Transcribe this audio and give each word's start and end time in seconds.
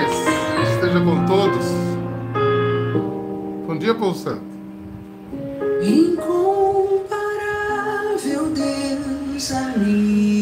paz 0.00 0.12
esteja 0.74 1.00
com 1.00 1.26
todos. 1.26 1.66
Bom 3.66 3.76
dia, 3.78 3.94
Paulo 3.94 4.14
Santo. 4.14 4.42
Incomparável 5.82 8.50
Deus, 8.50 9.52
amigo 9.52 10.39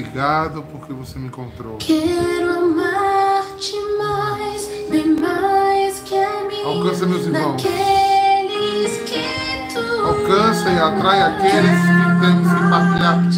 obrigado 0.00 0.62
porque 0.72 0.92
você 0.92 1.18
me 1.18 1.26
encontrou. 1.26 1.76
Quero 1.76 2.50
amar-te 2.50 3.74
mais, 3.98 4.68
bem 4.90 5.14
mais 5.16 6.00
que 6.00 6.16
a 6.16 6.44
mim. 6.44 6.62
Alcança 6.64 7.06
meus 7.06 7.26
irmãos. 7.26 7.62
Que 7.62 8.00
Alcança 10.02 10.70
e 10.70 10.78
atrai 10.78 11.22
aqueles 11.22 11.80
que 11.80 12.20
têm 12.20 12.44
se 12.44 12.70
partilhar 12.70 13.28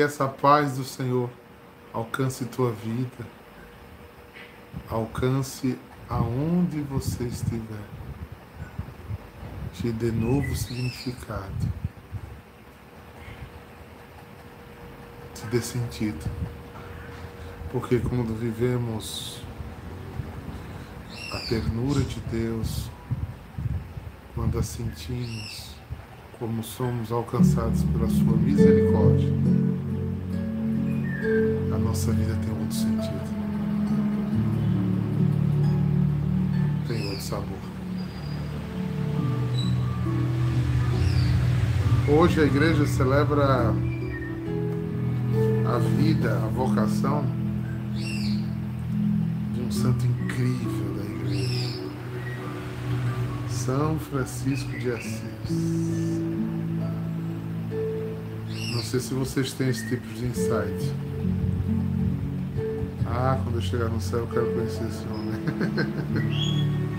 Que 0.00 0.04
essa 0.04 0.26
paz 0.26 0.78
do 0.78 0.82
Senhor 0.82 1.28
alcance 1.92 2.46
tua 2.46 2.72
vida. 2.72 3.26
Alcance 4.88 5.78
aonde 6.08 6.80
você 6.80 7.24
estiver. 7.24 7.84
Te 9.74 9.92
dê 9.92 10.10
novo 10.10 10.56
significado. 10.56 11.52
Te 15.34 15.46
dê 15.48 15.60
sentido. 15.60 16.30
Porque 17.70 17.98
quando 17.98 18.34
vivemos 18.34 19.42
a 21.30 21.40
ternura 21.40 22.00
de 22.00 22.20
Deus, 22.20 22.90
quando 24.34 24.58
a 24.58 24.62
sentimos 24.62 25.74
como 26.38 26.64
somos 26.64 27.12
alcançados 27.12 27.84
pela 27.84 28.08
sua 28.08 28.34
misericórdia, 28.38 29.59
nossa 31.80 32.12
vida 32.12 32.36
tem 32.44 32.50
outro 32.50 32.74
sentido. 32.74 33.40
Tem 36.86 37.06
outro 37.06 37.22
sabor. 37.22 37.58
Hoje 42.08 42.40
a 42.40 42.44
igreja 42.44 42.86
celebra 42.86 43.74
a 45.66 45.78
vida, 45.96 46.36
a 46.36 46.48
vocação 46.48 47.24
de 47.94 49.60
um 49.60 49.70
santo 49.70 50.04
incrível 50.04 50.94
da 50.96 51.04
igreja, 51.04 51.80
São 53.48 53.98
Francisco 53.98 54.70
de 54.78 54.90
Assis. 54.90 56.20
Não 58.74 58.82
sei 58.82 59.00
se 59.00 59.14
vocês 59.14 59.52
têm 59.52 59.68
esse 59.68 59.88
tipo 59.88 60.06
de 60.08 60.26
insight. 60.26 61.09
Ah, 63.12 63.38
quando 63.42 63.56
eu 63.56 63.62
chegar 63.62 63.88
no 63.88 64.00
céu 64.00 64.20
eu 64.20 64.26
quero 64.28 64.54
conhecer 64.54 64.84
esse 64.86 65.04
homem. 65.08 66.80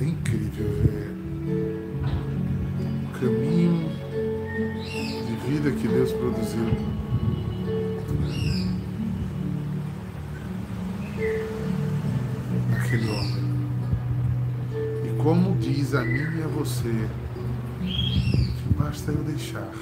É 0.00 0.04
incrível 0.06 0.66
ver 0.82 1.14
o 3.06 3.18
caminho 3.18 3.88
de 5.24 5.36
vida 5.48 5.70
que 5.70 5.86
Deus 5.86 6.12
produziu. 6.12 6.66
Naquele 12.70 13.08
homem. 13.08 13.44
E 15.04 15.22
como 15.22 15.56
diz 15.58 15.94
a 15.94 16.02
mim 16.02 16.38
e 16.38 16.42
a 16.42 16.48
você, 16.48 17.08
que 17.80 18.74
basta 18.76 19.12
eu 19.12 19.22
deixar, 19.22 19.72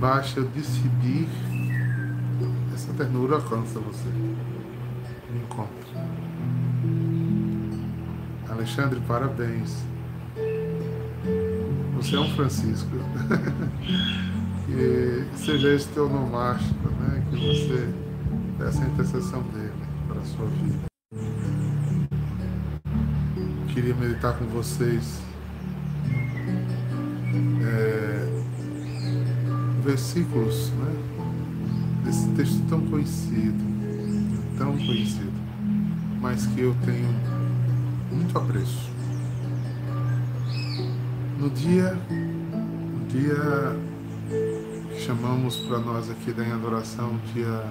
basta 0.00 0.40
eu 0.40 0.48
decidir, 0.48 1.28
essa 2.74 2.92
ternura 2.92 3.36
alcança 3.36 3.78
você. 3.80 4.08
Me 4.08 5.40
encontra. 5.42 5.74
Alexandre, 8.48 9.00
parabéns. 9.06 9.84
Você 11.96 12.16
é 12.16 12.20
um 12.20 12.30
Francisco. 12.34 12.90
que 14.66 15.26
seja 15.38 15.74
esse 15.74 15.88
teu 15.88 16.08
nomástico, 16.08 16.88
né? 17.00 17.24
Que 17.30 17.36
você 17.36 18.04
Peça 18.58 18.84
a 18.84 18.86
intercessão 18.86 19.42
dele 19.42 19.72
para 20.06 20.20
a 20.20 20.24
sua 20.24 20.46
vida. 20.46 20.84
Queria 23.74 23.94
meditar 23.96 24.38
com 24.38 24.44
vocês 24.46 25.20
é, 27.60 28.28
versículos 29.82 30.70
né, 30.70 30.94
desse 32.14 32.28
texto 32.28 32.62
tão 32.68 32.80
conhecido, 32.82 33.64
tão 34.56 34.76
conhecido, 34.76 35.32
mas 36.20 36.46
que 36.46 36.60
eu 36.60 36.74
tenho 36.84 37.08
muito 38.12 38.38
apreço. 38.38 38.88
No 41.40 41.50
dia, 41.50 41.98
no 42.08 43.06
dia 43.08 43.76
que 44.90 45.00
chamamos 45.00 45.56
para 45.56 45.80
nós 45.80 46.08
aqui 46.08 46.32
da 46.32 46.44
adoração, 46.54 47.18
dia, 47.34 47.64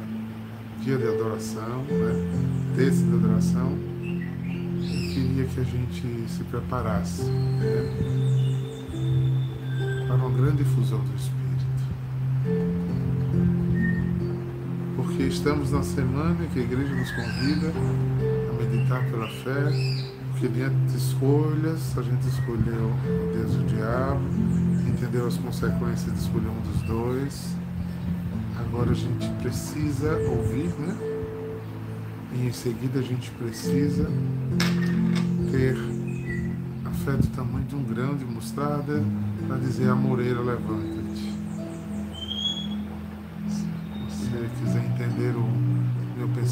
dia 0.82 0.98
de 0.98 1.08
adoração, 1.08 1.84
né? 1.90 2.76
Terça 2.76 3.02
de 3.02 3.14
adoração, 3.14 3.72
eu 3.72 5.14
queria 5.14 5.46
que 5.46 5.60
a 5.62 5.64
gente 5.64 6.30
se 6.30 6.44
preparasse 6.44 7.24
né? 7.24 7.90
para 10.06 10.16
uma 10.16 10.30
grande 10.30 10.66
fusão 10.66 11.00
do 11.00 11.16
Espírito. 11.16 11.43
Estamos 15.34 15.72
na 15.72 15.82
semana 15.82 16.46
que 16.54 16.60
a 16.60 16.62
igreja 16.62 16.94
nos 16.94 17.12
convida 17.12 17.74
a 18.50 18.64
meditar 18.64 19.04
pela 19.10 19.28
fé, 19.28 19.64
porque 20.32 20.48
diante 20.48 20.76
de 20.76 20.98
escolhas, 20.98 21.98
a 21.98 22.04
gente 22.04 22.28
escolheu 22.28 22.92
o 22.92 23.34
Deus 23.34 23.54
e 23.56 23.58
o 23.58 23.64
diabo, 23.64 24.22
entendeu 24.88 25.26
as 25.26 25.36
consequências 25.38 26.14
de 26.14 26.20
escolher 26.20 26.50
um 26.50 26.62
dos 26.62 26.82
dois. 26.84 27.56
Agora 28.60 28.92
a 28.92 28.94
gente 28.94 29.28
precisa 29.42 30.16
ouvir, 30.30 30.72
né? 30.80 30.96
E 32.36 32.48
em 32.48 32.54
seguida 32.54 33.00
a 33.00 33.04
gente 33.04 33.32
precisa 33.32 34.08
ter 35.52 35.76
a 36.86 36.92
fé 36.92 37.14
do 37.14 37.28
tamanho 37.36 37.66
de 37.66 37.76
um 37.76 37.84
grão 37.84 38.16
de 38.16 38.24
mostarda 38.24 39.04
para 39.48 39.58
dizer 39.58 39.90
a 39.90 39.96
moreira 39.96 40.42
levanta-te. 40.42 40.93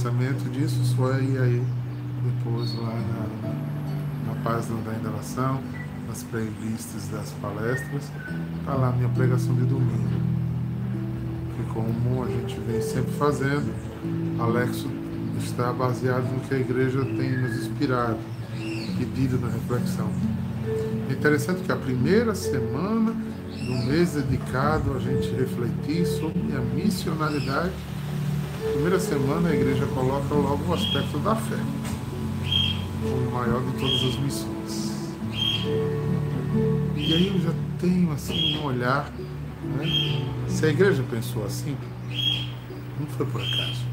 Pensamento 0.01 0.49
disso, 0.49 0.81
ir 1.21 1.37
aí 1.37 1.63
depois 2.23 2.73
lá 2.73 2.91
na, 4.25 4.35
página 4.43 4.81
da 4.81 4.95
indalação, 4.95 5.61
nas 6.07 6.23
playlists 6.23 7.07
das 7.09 7.29
palestras, 7.33 8.11
está 8.59 8.73
lá 8.73 8.91
minha 8.93 9.09
pregação 9.09 9.53
de 9.53 9.61
domingo. 9.61 10.19
Que 11.55 11.71
como 11.71 12.23
a 12.23 12.27
gente 12.27 12.59
vem 12.61 12.81
sempre 12.81 13.11
fazendo, 13.11 13.71
Alexo 14.39 14.89
está 15.37 15.71
baseado 15.71 16.23
no 16.33 16.39
que 16.39 16.55
a 16.55 16.57
igreja 16.57 17.05
tem 17.05 17.37
nos 17.37 17.55
inspirado, 17.57 18.17
pedido 18.97 19.37
na 19.37 19.49
reflexão. 19.49 20.09
É 21.11 21.13
interessante 21.13 21.61
que 21.61 21.71
a 21.71 21.77
primeira 21.77 22.33
semana 22.33 23.11
do 23.11 23.85
mês 23.85 24.13
dedicado 24.13 24.95
a 24.95 24.99
gente 24.99 25.29
refletir 25.35 26.07
sobre 26.07 26.55
a 26.55 26.75
missionalidade, 26.75 27.71
primeira 28.71 28.99
semana 28.99 29.49
a 29.49 29.53
igreja 29.53 29.85
coloca 29.87 30.33
logo 30.33 30.69
o 30.69 30.73
aspecto 30.73 31.19
da 31.19 31.35
fé 31.35 31.57
o 33.03 33.31
maior 33.31 33.61
de 33.63 33.77
todas 33.79 34.03
as 34.03 34.15
missões. 34.17 35.15
E 36.95 37.13
aí 37.13 37.27
eu 37.27 37.39
já 37.39 37.53
tenho 37.79 38.11
assim 38.11 38.57
um 38.57 38.65
olhar, 38.65 39.11
né? 39.11 39.85
se 40.47 40.65
a 40.65 40.69
igreja 40.69 41.03
pensou 41.09 41.43
assim, 41.45 41.75
não 42.99 43.07
foi 43.07 43.25
por 43.25 43.41
acaso. 43.41 43.85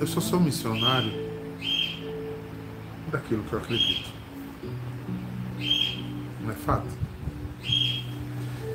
Eu 0.00 0.06
só 0.06 0.20
sou 0.20 0.40
missionário 0.40 1.12
daquilo 3.10 3.44
que 3.44 3.52
eu 3.52 3.58
acredito. 3.58 4.10
Não 6.42 6.50
é 6.50 6.54
fato? 6.54 6.88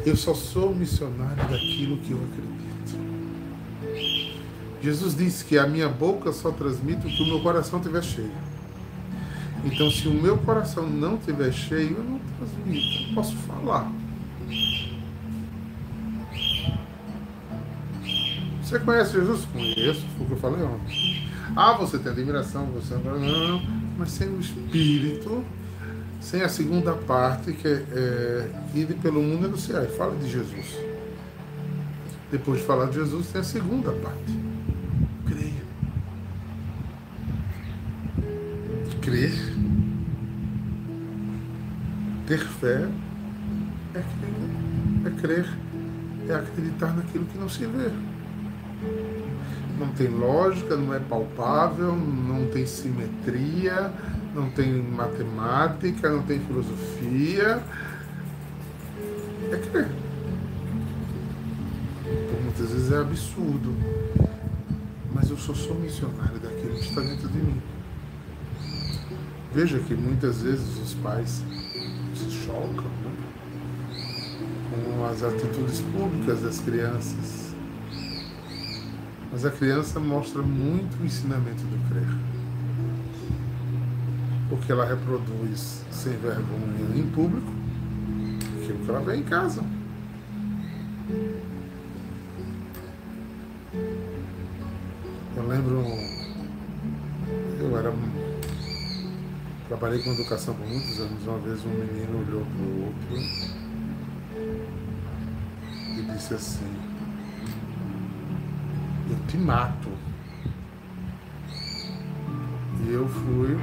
Eu 0.05 0.15
só 0.15 0.33
sou 0.33 0.73
missionário 0.73 1.43
daquilo 1.49 1.97
que 1.97 2.11
eu 2.11 2.17
acredito. 2.17 2.62
Jesus 4.83 5.15
disse 5.15 5.45
que 5.45 5.57
a 5.57 5.65
minha 5.65 5.87
boca 5.87 6.33
só 6.33 6.51
transmite 6.51 7.07
o 7.07 7.09
que 7.09 7.23
o 7.23 7.25
meu 7.25 7.41
coração 7.41 7.79
tiver 7.79 8.03
cheio. 8.03 8.33
Então, 9.63 9.89
se 9.89 10.09
o 10.09 10.13
meu 10.13 10.37
coração 10.37 10.85
não 10.85 11.15
estiver 11.15 11.53
cheio, 11.53 11.95
eu 11.95 12.03
não 12.03 12.19
transmito, 12.37 13.07
eu 13.07 13.15
posso 13.15 13.33
falar. 13.37 13.89
Você 18.61 18.77
conhece 18.79 19.13
Jesus? 19.13 19.45
Conheço, 19.45 20.05
foi 20.17 20.25
o 20.25 20.27
que 20.27 20.33
eu 20.33 20.37
falei 20.37 20.61
ontem. 20.65 21.29
Ah, 21.55 21.73
você 21.77 21.97
tem 21.97 22.11
admiração, 22.11 22.65
você 22.65 22.95
não, 22.95 23.17
não, 23.17 23.61
mas 23.97 24.11
sem 24.11 24.27
o 24.27 24.39
Espírito, 24.41 25.45
sem 26.19 26.41
a 26.41 26.49
segunda 26.49 26.91
parte, 26.91 27.53
que 27.53 27.67
é, 27.69 27.85
é 27.89 28.49
ir 28.75 28.87
pelo 29.01 29.21
mundo 29.21 29.45
anunciar. 29.45 29.85
Fala 29.85 30.13
de 30.17 30.29
Jesus. 30.29 30.77
Depois 32.29 32.59
de 32.59 32.65
falar 32.65 32.87
de 32.87 32.95
Jesus, 32.95 33.27
tem 33.27 33.39
a 33.39 33.45
segunda 33.45 33.93
parte. 33.93 34.42
Crer, 39.13 39.31
ter 42.25 42.39
fé, 42.39 42.89
é 43.93 44.01
crer, 44.01 45.05
é 45.05 45.21
crer, 45.21 45.57
é 46.29 46.33
acreditar 46.33 46.95
naquilo 46.95 47.25
que 47.25 47.37
não 47.37 47.47
se 47.47 47.63
vê. 47.67 47.91
Não 49.77 49.89
tem 49.89 50.07
lógica, 50.07 50.75
não 50.75 50.95
é 50.95 50.99
palpável, 50.99 51.95
não 51.95 52.47
tem 52.47 52.65
simetria, 52.65 53.91
não 54.33 54.49
tem 54.49 54.81
matemática, 54.81 56.09
não 56.09 56.23
tem 56.23 56.39
filosofia. 56.39 57.61
É 59.51 59.57
crer. 59.57 59.89
Por 62.31 62.41
muitas 62.41 62.71
vezes 62.71 62.91
é 62.91 62.97
absurdo. 62.97 63.75
Mas 65.13 65.29
eu 65.29 65.37
só 65.37 65.53
sou 65.53 65.75
missionário 65.75 66.39
daquilo 66.39 66.73
que 66.73 66.87
está 66.87 67.01
dentro 67.01 67.27
de 67.29 67.37
mim. 67.37 67.72
Veja 69.53 69.77
que 69.79 69.93
muitas 69.93 70.41
vezes 70.41 70.77
os 70.79 70.95
pais 70.95 71.43
se 72.15 72.31
chocam 72.31 72.89
né? 73.03 73.11
com 74.69 75.05
as 75.05 75.21
atitudes 75.21 75.81
públicas 75.81 76.41
das 76.41 76.59
crianças. 76.59 77.53
Mas 79.31 79.45
a 79.45 79.51
criança 79.51 79.99
mostra 79.99 80.41
muito 80.41 81.01
o 81.01 81.05
ensinamento 81.05 81.63
do 81.63 81.89
crer. 81.89 82.07
Porque 84.49 84.71
ela 84.71 84.85
reproduz 84.85 85.83
sem 85.91 86.13
vergonha 86.13 86.95
em 86.95 87.07
público 87.11 87.51
aquilo 88.63 88.79
que 88.79 88.89
ela 88.89 89.01
vê 89.01 89.15
em 89.17 89.23
casa. 89.23 89.63
Trabalhei 99.93 100.03
com 100.03 100.13
educação 100.13 100.55
por 100.55 100.67
muitos 100.67 100.99
anos. 100.99 101.27
Uma 101.27 101.37
vez 101.37 101.63
um 101.65 101.69
menino 101.69 102.25
olhou 102.27 102.43
para 102.45 102.65
o 102.65 102.85
outro 102.85 103.15
e 105.97 106.01
disse 106.13 106.33
assim: 106.33 106.65
Eu 109.07 109.27
te 109.27 109.37
mato. 109.37 109.89
E 112.83 112.91
eu 112.91 113.07
fui. 113.07 113.59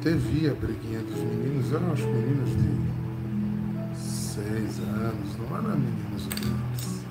Teve 0.00 0.48
a 0.48 0.54
briguinha 0.54 1.00
dos 1.00 1.18
meninos, 1.18 1.72
eram 1.72 1.92
os 1.92 2.00
meninos 2.00 2.50
de 2.50 4.00
seis 4.00 4.78
anos, 4.78 5.36
não 5.38 5.56
eram 5.56 5.76
meninos 5.76 6.26
grandes. 6.28 7.04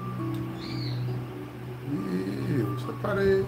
E 1.92 2.62
eu 2.62 2.80
separei. 2.80 3.46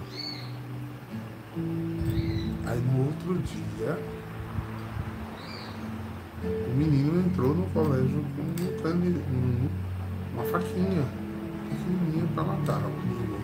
Aí 2.71 2.79
no 2.79 3.05
outro 3.05 3.37
dia, 3.39 3.99
o 6.41 6.73
menino 6.73 7.19
entrou 7.19 7.53
no 7.53 7.65
colégio 7.71 8.23
com 8.33 8.41
um 8.43 9.69
uma 10.33 10.45
faquinha 10.45 11.03
pequenininha 11.67 12.25
para 12.33 12.43
matar 12.45 12.79
o 12.79 12.85
outro. 12.85 13.41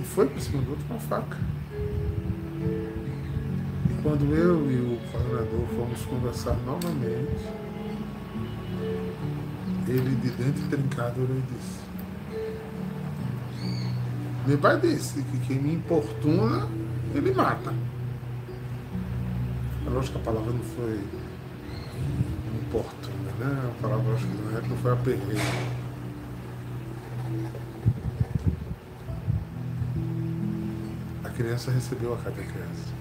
E 0.00 0.04
foi 0.04 0.26
para 0.26 0.40
cima 0.40 0.62
do 0.62 0.70
outro 0.70 0.84
com 0.86 0.94
a 0.94 0.98
faca. 0.98 1.36
E 3.90 4.02
quando 4.02 4.34
eu 4.34 4.70
e 4.70 4.76
o 4.80 4.98
coordenador 5.10 5.66
fomos 5.76 6.00
conversar 6.06 6.56
novamente, 6.64 7.44
ele 9.86 10.16
de 10.22 10.30
dentro 10.30 10.68
trincado 10.70 11.20
ele 11.20 11.44
disse. 11.54 11.80
Meu 14.46 14.56
pai 14.56 14.80
disse 14.80 15.22
que 15.22 15.38
quem 15.40 15.58
me 15.58 15.74
importuna, 15.74 16.66
ele 17.14 17.30
mata. 17.32 17.91
Acho 19.98 20.10
que 20.10 20.18
a 20.18 20.20
palavra 20.22 20.52
não 20.52 20.64
foi 20.64 21.00
importuna, 22.60 23.30
né? 23.38 23.70
A 23.70 23.82
palavra 23.82 24.14
acho 24.14 24.26
que 24.26 24.42
na 24.42 24.58
época 24.58 24.74
foi 24.82 24.92
aperreio. 24.92 25.38
A 31.22 31.28
criança 31.28 31.70
recebeu 31.70 32.14
a 32.14 32.16
catequese. 32.16 32.92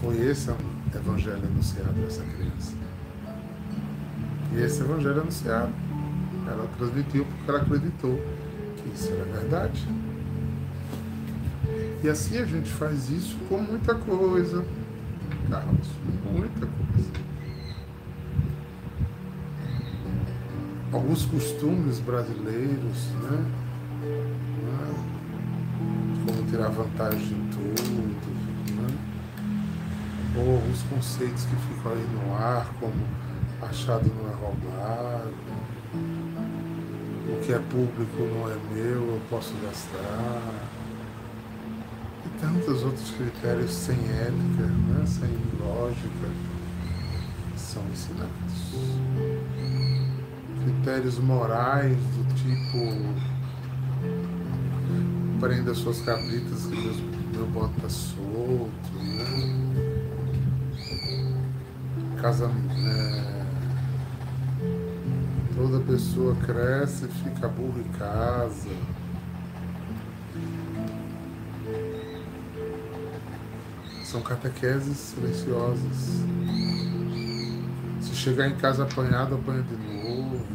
Foi 0.00 0.20
esse 0.20 0.50
o 0.50 0.56
evangelho 0.94 1.42
anunciado 1.44 1.94
a 2.00 2.06
essa 2.06 2.22
criança. 2.22 2.74
E 4.52 4.60
esse 4.60 4.82
evangelho 4.82 5.22
anunciado, 5.22 5.72
ela 6.46 6.68
transmitiu 6.78 7.24
porque 7.24 7.50
ela 7.50 7.60
acreditou 7.60 8.20
que 8.76 8.88
isso 8.94 9.10
era 9.12 9.24
verdade. 9.24 9.84
E 12.02 12.08
assim 12.08 12.38
a 12.38 12.44
gente 12.44 12.68
faz 12.70 13.10
isso 13.10 13.36
com 13.48 13.58
muita 13.58 13.94
coisa, 13.94 14.64
Carlos, 15.50 15.88
muita 16.30 16.66
coisa. 16.66 17.10
Alguns 20.92 21.24
costumes 21.26 21.98
brasileiros, 22.00 23.10
né? 23.22 23.44
Como 26.24 26.50
tirar 26.50 26.68
vantagem 26.68 27.36
em 27.36 27.50
tudo, 27.50 28.16
né? 28.76 28.88
Ou 30.36 30.54
alguns 30.56 30.82
conceitos 30.82 31.44
que 31.44 31.56
ficam 31.56 31.92
aí 31.92 32.06
no 32.12 32.34
ar, 32.34 32.72
como 32.78 32.94
achado 33.62 34.10
não 34.14 34.30
é 34.30 34.34
roubado, 34.34 35.34
o 37.28 37.40
que 37.44 37.52
é 37.52 37.58
público 37.58 38.22
não 38.22 38.50
é 38.50 38.56
meu, 38.74 39.14
eu 39.14 39.20
posso 39.28 39.54
gastar 39.64 40.75
tantos 42.40 42.82
outros 42.82 43.10
critérios 43.12 43.72
sem 43.72 43.96
ética, 43.96 44.66
né, 44.66 45.04
sem 45.06 45.30
lógica, 45.58 46.28
são 47.56 47.82
ensinados. 47.92 48.30
Critérios 50.62 51.18
morais 51.18 51.96
do 51.96 52.34
tipo 52.34 53.36
prenda 55.40 55.74
suas 55.74 56.00
cabritas 56.00 56.66
que 56.66 57.36
meu 57.36 57.46
boto 57.46 57.80
tá 57.80 57.88
solto, 57.88 58.92
né? 58.94 59.24
Casamento. 62.20 62.74
Né? 62.74 63.46
Toda 65.54 65.80
pessoa 65.80 66.34
cresce 66.36 67.06
e 67.06 67.08
fica 67.08 67.48
burro 67.48 67.80
em 67.80 67.98
casa 67.98 68.70
São 74.06 74.22
catequeses 74.22 74.96
silenciosas. 74.96 76.22
Se 78.00 78.14
chegar 78.14 78.46
em 78.46 78.54
casa 78.54 78.84
apanhado, 78.84 79.34
apanha 79.34 79.62
de 79.62 79.76
novo. 79.76 80.46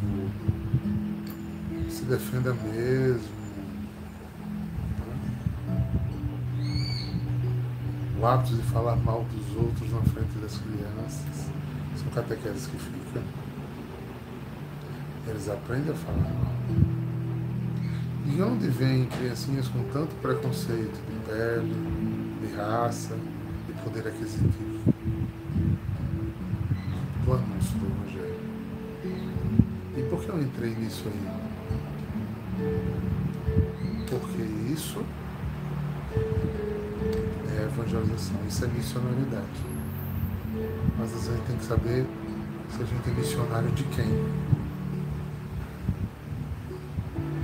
Se 1.90 2.02
defenda 2.04 2.54
mesmo. 2.54 3.28
O 8.18 8.24
hábito 8.26 8.56
de 8.56 8.62
falar 8.62 8.96
mal 8.96 9.22
dos 9.24 9.56
outros 9.56 9.92
na 9.92 10.00
frente 10.00 10.38
das 10.40 10.56
crianças. 10.56 11.50
São 11.96 12.08
catequeses 12.14 12.66
que 12.66 12.78
ficam. 12.78 13.22
Eles 15.28 15.50
aprendem 15.50 15.92
a 15.92 15.94
falar 15.94 16.16
mal. 16.16 16.52
E 18.24 18.40
onde 18.40 18.68
vêm 18.68 19.04
criancinhas 19.04 19.68
com 19.68 19.84
tanto 19.92 20.14
preconceito 20.22 20.98
de 21.06 21.30
pele, 21.30 21.74
de 22.40 22.56
raça, 22.56 23.14
poder 23.82 24.06
aquisitivo 24.06 24.92
do 27.24 27.32
anúncio 27.32 27.78
do 27.78 27.86
Evangelho. 27.86 28.40
E 29.96 30.02
por 30.08 30.22
que 30.22 30.28
eu 30.28 30.40
entrei 30.40 30.74
nisso 30.74 31.04
aí? 31.06 31.52
Porque 34.08 34.42
isso 34.72 35.04
é 37.58 37.64
evangelização, 37.64 38.36
isso 38.48 38.64
é 38.64 38.68
missionaridade. 38.68 39.46
Mas 40.98 41.14
às 41.14 41.26
vezes 41.28 41.46
tem 41.46 41.56
que 41.56 41.64
saber 41.64 42.06
se 42.70 42.82
a 42.82 42.84
gente 42.84 43.10
é 43.10 43.12
missionário 43.12 43.70
de 43.72 43.84
quem. 43.84 44.08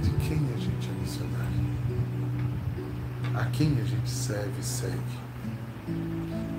De 0.02 0.10
quem 0.26 0.38
a 0.54 0.58
gente 0.58 0.88
é 0.88 1.00
missionário. 1.00 1.48
A 3.34 3.44
quem 3.46 3.78
a 3.80 3.84
gente 3.84 4.10
serve 4.10 4.60
e 4.60 4.64
segue. 4.64 5.27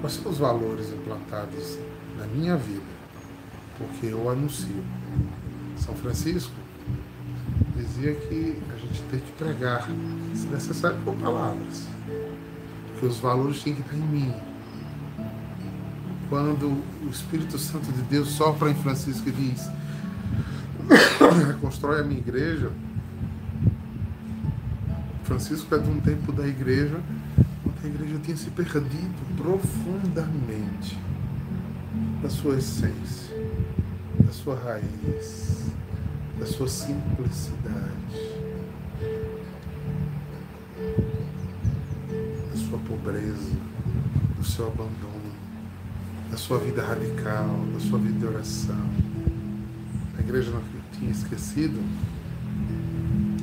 Quais 0.01 0.13
são 0.13 0.32
os 0.32 0.38
valores 0.38 0.91
implantados 0.94 1.77
na 2.18 2.25
minha 2.25 2.56
vida? 2.56 2.82
Porque 3.77 4.08
eu 4.08 4.29
anuncio. 4.29 4.84
São 5.77 5.94
Francisco 5.96 6.53
dizia 7.75 8.13
que 8.13 8.62
a 8.74 8.77
gente 8.77 9.01
tem 9.10 9.20
que 9.20 9.32
pregar, 9.34 9.89
se 10.34 10.48
necessário, 10.48 10.98
com 11.03 11.15
palavras. 11.18 11.88
Porque 12.91 13.06
os 13.06 13.18
valores 13.18 13.62
têm 13.62 13.75
que 13.75 13.82
estar 13.82 13.96
em 13.96 14.01
mim. 14.01 14.34
Quando 16.29 16.68
o 17.03 17.10
Espírito 17.10 17.58
Santo 17.58 17.91
de 17.91 18.01
Deus 18.03 18.29
sopra 18.29 18.70
em 18.70 18.75
Francisco 18.75 19.27
e 19.27 19.32
diz: 19.32 19.70
reconstrói 21.48 22.01
a 22.01 22.03
minha 22.03 22.20
igreja. 22.20 22.72
Francisco 25.24 25.75
é 25.75 25.77
de 25.77 25.89
um 25.89 26.00
tempo 26.00 26.32
da 26.32 26.48
igreja 26.48 27.00
a 27.83 27.88
igreja 27.88 28.19
tinha 28.19 28.36
se 28.36 28.50
perdido 28.50 29.36
profundamente 29.38 31.00
da 32.21 32.29
sua 32.29 32.57
essência, 32.57 33.36
da 34.25 34.33
sua 34.33 34.55
raiz, 34.55 35.67
da 36.38 36.45
sua 36.45 36.67
simplicidade, 36.67 38.39
da 42.51 42.57
sua 42.57 42.79
pobreza, 42.79 43.57
do 44.38 44.43
seu 44.43 44.67
abandono, 44.67 45.33
da 46.29 46.38
sua 46.38 46.59
vida 46.59 46.83
radical, 46.83 47.65
da 47.74 47.79
sua 47.79 48.00
vida 48.00 48.19
de 48.19 48.25
oração. 48.25 48.89
A 50.17 50.21
igreja 50.21 50.51
não 50.51 50.62
tinha 50.91 51.12
esquecido 51.12 51.81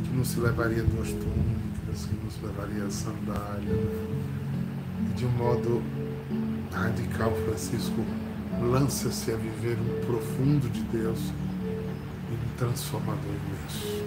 que 0.04 0.14
não 0.14 0.24
se 0.24 0.38
levaria 0.40 0.82
duas 0.82 1.08
túnicas, 1.08 2.06
que 2.06 2.14
não 2.22 2.30
se 2.30 2.44
levaria 2.44 2.90
sandália, 2.90 3.74
de 5.16 5.24
um 5.24 5.30
modo 5.30 5.82
radical, 6.70 7.34
Francisco 7.46 8.04
lança-se 8.70 9.32
a 9.32 9.36
viver 9.36 9.78
um 9.78 10.06
profundo 10.06 10.70
de 10.70 10.82
Deus 10.82 11.18
e 12.30 12.34
um 12.34 12.56
transformador 12.58 13.24
imenso. 13.24 14.04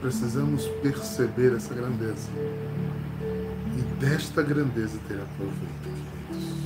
Precisamos 0.00 0.66
perceber 0.82 1.54
essa 1.54 1.72
grandeza 1.72 2.28
e 3.78 3.82
desta 4.00 4.42
grandeza 4.42 4.98
ter 5.06 5.14
aproveito, 5.14 5.88
queridos. 6.28 6.56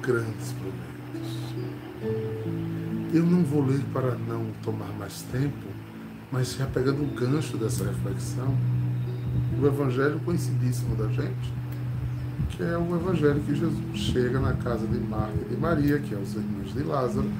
Grandes 0.00 0.52
proveitos. 0.52 0.94
Eu 3.12 3.24
não 3.24 3.44
vou 3.44 3.64
ler 3.64 3.82
para 3.92 4.14
não 4.16 4.46
tomar 4.62 4.92
mais 4.98 5.22
tempo, 5.30 5.73
mas 6.34 6.54
já 6.54 6.66
pegando 6.66 7.00
o 7.00 7.06
gancho 7.06 7.56
dessa 7.56 7.84
reflexão, 7.84 8.52
o 9.56 9.64
evangelho 9.64 10.18
conhecidíssimo 10.24 10.96
da 10.96 11.06
gente, 11.06 11.54
que 12.50 12.60
é 12.60 12.76
o 12.76 12.96
evangelho 12.96 13.40
que 13.40 13.54
Jesus 13.54 13.96
chega 13.96 14.40
na 14.40 14.52
casa 14.54 14.84
de 14.84 14.98
Marta 14.98 15.32
e 15.40 15.54
de 15.54 15.56
Maria, 15.56 16.00
que 16.00 16.12
é 16.12 16.18
os 16.18 16.34
irmãos 16.34 16.74
de 16.74 16.82
Lázaro, 16.82 17.30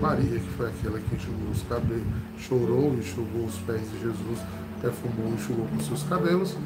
Maria, 0.00 0.40
que 0.40 0.48
foi 0.56 0.66
aquela 0.66 0.98
que 0.98 1.14
enxugou 1.14 1.50
os 1.50 1.62
cabelos, 1.64 2.06
chorou, 2.38 2.94
enxugou 2.94 3.44
os 3.44 3.58
pés 3.58 3.82
de 3.90 4.00
Jesus, 4.00 4.40
perfumou, 4.80 5.34
enxugou 5.34 5.66
com 5.66 5.80
seus 5.80 6.02
cabelos. 6.04 6.56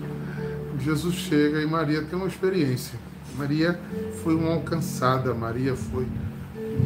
Jesus 0.78 1.16
chega 1.16 1.60
e 1.60 1.66
Maria 1.66 2.02
tem 2.02 2.16
uma 2.16 2.28
experiência. 2.28 2.96
Maria 3.36 3.80
foi 4.22 4.36
uma 4.36 4.52
alcançada, 4.52 5.34
Maria 5.34 5.74
foi 5.74 6.06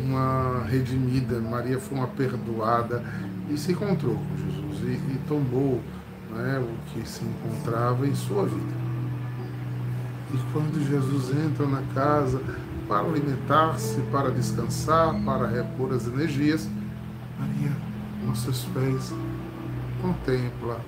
uma 0.06 0.64
redimida, 0.64 1.38
Maria 1.38 1.78
foi 1.78 1.98
uma 1.98 2.08
perdoada 2.08 3.04
e 3.50 3.58
se 3.58 3.72
encontrou 3.72 4.14
com 4.14 4.36
Jesus 4.38 4.55
e, 4.82 4.92
e 5.14 5.20
tomou 5.28 5.80
né, 6.30 6.58
o 6.58 6.90
que 6.90 7.08
se 7.08 7.24
encontrava 7.24 8.06
em 8.06 8.14
sua 8.14 8.44
vida. 8.44 8.86
E 10.34 10.52
quando 10.52 10.84
Jesus 10.88 11.30
entra 11.36 11.66
na 11.66 11.82
casa 11.94 12.40
para 12.88 13.06
alimentar-se, 13.06 14.00
para 14.12 14.30
descansar, 14.30 15.14
para 15.24 15.46
repor 15.46 15.92
as 15.92 16.06
energias, 16.06 16.68
Maria, 17.38 17.72
aos 18.26 18.40
seus 18.40 18.64
pés, 18.66 19.12
contempla 20.02 20.80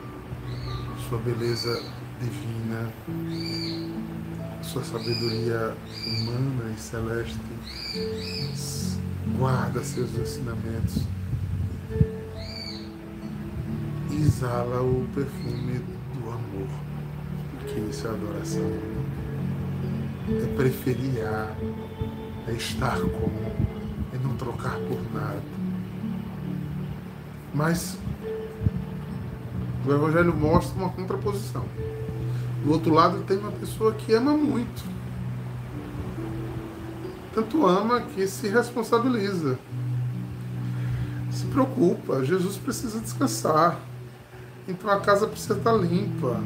sua 1.09 1.19
beleza 1.19 1.83
divina, 2.21 2.93
sua 4.63 4.83
sabedoria 4.83 5.75
humana 6.07 6.75
e 6.77 6.81
celeste, 6.81 7.39
guarda 9.37 9.83
seus 9.85 10.11
ensinamentos 10.19 11.07
exala 14.21 14.83
o 14.83 15.07
perfume 15.15 15.81
do 16.15 16.31
amor, 16.31 16.69
que 17.67 17.81
isso 17.91 18.07
é 18.07 18.11
adoração. 18.11 18.71
É 20.29 20.57
preferir 20.57 21.25
a, 21.27 21.55
é 22.49 22.53
estar 22.53 22.99
com, 22.99 23.31
é 24.15 24.19
não 24.23 24.37
trocar 24.37 24.77
por 24.81 25.01
nada. 25.15 25.43
Mas 27.55 27.99
o 29.87 29.93
Evangelho 29.93 30.37
mostra 30.37 30.79
uma 30.79 30.91
contraposição. 30.91 31.65
Do 32.63 32.73
outro 32.73 32.93
lado 32.93 33.23
tem 33.23 33.39
uma 33.39 33.53
pessoa 33.53 33.95
que 33.95 34.13
ama 34.13 34.37
muito. 34.37 34.85
Tanto 37.35 37.67
ama 37.67 38.01
que 38.01 38.27
se 38.27 38.49
responsabiliza. 38.49 39.59
Se 41.31 41.47
preocupa. 41.47 42.25
Jesus 42.25 42.57
precisa 42.57 43.01
descansar. 43.01 43.81
Então 44.69 44.91
a 44.91 45.01
casa 45.01 45.27
precisa 45.27 45.55
estar 45.55 45.73
limpa. 45.73 46.39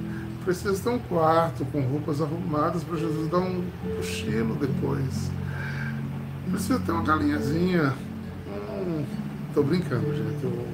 Precisa 0.44 0.80
ter 0.80 0.88
um 0.88 0.98
quarto 0.98 1.64
com 1.66 1.80
roupas 1.80 2.20
arrumadas 2.20 2.84
para 2.84 2.96
Jesus 2.96 3.28
dar 3.28 3.38
um 3.38 3.64
cochilo 3.96 4.54
depois. 4.54 5.30
Precisa 6.50 6.78
ter 6.80 6.92
uma 6.92 7.02
galinhazinha. 7.02 7.94
Hum, 8.46 9.04
tô 9.52 9.62
brincando, 9.62 10.06
gente. 10.14 10.42
Eu, 10.42 10.66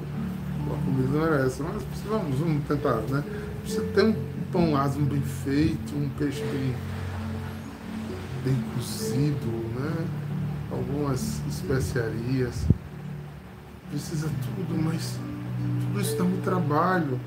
a 0.71 0.85
comida 0.85 1.17
não 1.17 1.33
é 1.33 1.45
essa, 1.45 1.63
mas 1.63 1.81
vamos, 2.07 2.37
vamos 2.37 2.63
tentar, 2.67 2.97
né? 3.09 3.23
Precisa 3.61 3.83
ter 3.93 4.05
um 4.05 4.15
pão 4.51 4.75
asmo 4.77 5.05
bem 5.05 5.21
feito, 5.21 5.95
um 5.95 6.09
peixe 6.17 6.43
bem, 6.43 6.75
bem 8.43 8.63
cozido, 8.75 9.47
né? 9.79 10.05
Algumas 10.71 11.41
especiarias. 11.47 12.65
Precisa 13.89 14.29
tudo, 14.43 14.83
mas 14.83 15.19
tudo 15.81 16.01
isso 16.01 16.17
dá 16.17 16.23
muito 16.23 16.43
trabalho. 16.43 17.19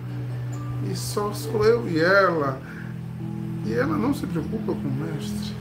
E 0.91 0.97
só 0.97 1.33
sou 1.33 1.65
eu 1.65 1.89
e 1.89 2.01
ela. 2.01 2.61
E 3.65 3.73
ela 3.73 3.97
não 3.97 4.13
se 4.13 4.27
preocupa 4.27 4.73
com 4.73 4.89
o 4.89 4.93
mestre. 4.93 5.55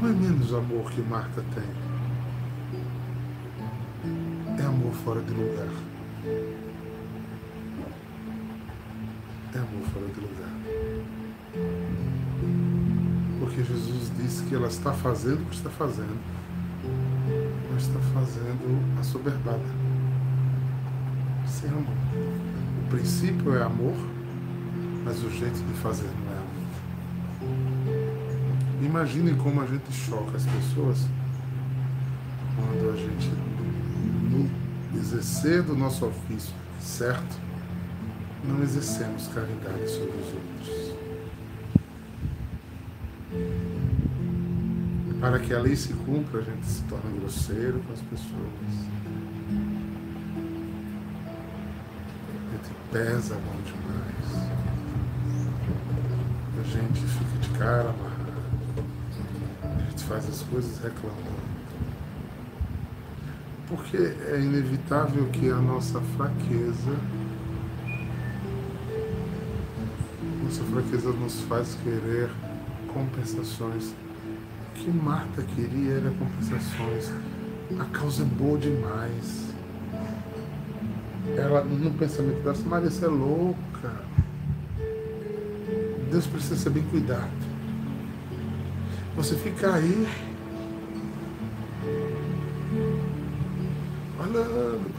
Não 0.00 0.08
é 0.08 0.12
menos 0.12 0.52
amor 0.54 0.90
que 0.90 1.00
Marta 1.02 1.44
tem. 1.54 1.82
É 4.58 4.66
amor 4.66 4.92
fora 5.04 5.20
de 5.20 5.32
lugar. 5.32 5.68
É 9.54 9.58
amor 9.58 9.86
fora 9.92 10.06
de 10.06 10.20
lugar. 10.20 10.50
Porque 13.38 13.62
Jesus 13.62 14.10
disse 14.16 14.44
que 14.44 14.54
ela 14.54 14.68
está 14.68 14.92
fazendo 14.92 15.42
o 15.42 15.46
que 15.46 15.56
está 15.56 15.70
fazendo, 15.70 16.18
mas 17.72 17.82
está 17.82 18.00
fazendo 18.14 18.98
a 18.98 19.02
soberbada 19.02 19.81
sem 21.52 21.68
amor. 21.68 21.94
O 22.84 22.88
princípio 22.88 23.54
é 23.54 23.62
amor, 23.62 23.94
mas 25.04 25.22
o 25.22 25.30
jeito 25.30 25.62
de 25.62 25.74
fazer 25.74 26.08
não 26.24 26.32
é 26.32 26.36
amor. 26.38 26.48
Imaginem 28.82 29.36
como 29.36 29.60
a 29.60 29.66
gente 29.66 29.92
choca 29.92 30.36
as 30.36 30.46
pessoas 30.46 31.06
quando 32.56 32.90
a 32.92 32.96
gente, 32.96 33.30
no 34.30 34.50
exercer 34.98 35.62
do 35.62 35.76
nosso 35.76 36.06
ofício 36.06 36.54
certo, 36.80 37.36
não 38.44 38.62
exercemos 38.62 39.28
caridade 39.28 39.88
sobre 39.88 40.10
os 40.10 40.26
outros. 40.34 40.92
Para 45.20 45.38
que 45.38 45.54
a 45.54 45.60
lei 45.60 45.76
se 45.76 45.92
cumpra, 45.92 46.40
a 46.40 46.42
gente 46.42 46.66
se 46.66 46.82
torna 46.84 47.10
grosseiro 47.18 47.80
com 47.86 47.92
as 47.92 48.00
pessoas 48.00 48.91
pesa 52.92 53.34
mão 53.36 53.56
demais. 53.64 54.50
A 56.60 56.62
gente 56.62 57.00
fica 57.00 57.38
de 57.40 57.48
cara 57.58 57.88
amarrada. 57.88 58.32
A 59.62 59.90
gente 59.90 60.04
faz 60.04 60.28
as 60.28 60.42
coisas 60.42 60.78
reclamando. 60.78 61.42
Porque 63.66 63.96
é 63.96 64.38
inevitável 64.38 65.26
que 65.28 65.48
a 65.48 65.56
nossa 65.56 65.98
fraqueza, 66.18 66.94
nossa 70.44 70.62
fraqueza 70.64 71.12
nos 71.12 71.40
faz 71.42 71.74
querer 71.82 72.28
compensações. 72.92 73.94
O 74.68 74.74
que 74.74 74.90
Marta 74.90 75.42
queria 75.42 75.94
era 75.94 76.10
compensações. 76.10 77.10
A 77.80 77.84
causa 77.86 78.22
é 78.22 78.26
boa 78.26 78.58
demais 78.58 79.01
ela 81.42 81.64
no 81.64 81.90
pensamento 81.92 82.42
dela, 82.42 82.56
Maria, 82.64 82.90
você 82.90 83.04
é 83.04 83.08
louca. 83.08 83.92
Deus 86.10 86.26
precisa 86.26 86.56
ser 86.56 86.70
bem 86.70 86.84
cuidado. 86.84 87.30
Você 89.16 89.34
fica 89.36 89.74
aí 89.74 90.08
olhando 94.20 94.92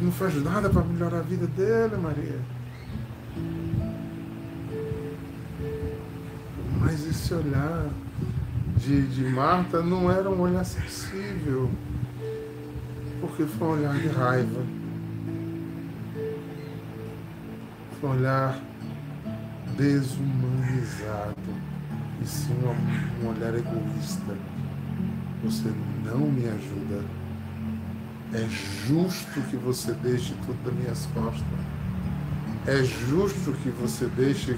Não 0.00 0.12
faz 0.12 0.42
nada 0.42 0.70
para 0.70 0.82
melhorar 0.82 1.18
a 1.18 1.22
vida 1.22 1.46
dela, 1.48 1.98
Maria. 1.98 2.40
Mas 6.80 7.06
esse 7.06 7.34
olhar 7.34 7.90
de, 8.78 9.06
de 9.08 9.24
Marta 9.24 9.82
não 9.82 10.10
era 10.10 10.30
um 10.30 10.40
olhar 10.40 10.64
sensível 10.64 11.70
porque 13.40 13.46
foi 13.46 13.68
um 13.68 13.72
olhar 13.72 13.94
de 13.94 14.08
raiva. 14.08 14.62
Foi 17.98 18.10
um 18.10 18.12
olhar 18.12 18.60
desumanizado. 19.78 21.34
E 22.20 22.26
sim 22.26 22.52
um, 22.52 23.24
um 23.24 23.30
olhar 23.30 23.54
egoísta. 23.54 24.36
Você 25.42 25.72
não 26.04 26.18
me 26.18 26.46
ajuda. 26.48 27.02
É 28.34 28.46
justo 28.86 29.40
que 29.48 29.56
você 29.56 29.92
deixe 29.94 30.34
tudo 30.44 30.62
das 30.62 30.74
minhas 30.74 31.06
costas. 31.06 31.42
É 32.66 32.84
justo 32.84 33.52
que 33.62 33.70
você 33.70 34.06
deixe 34.16 34.56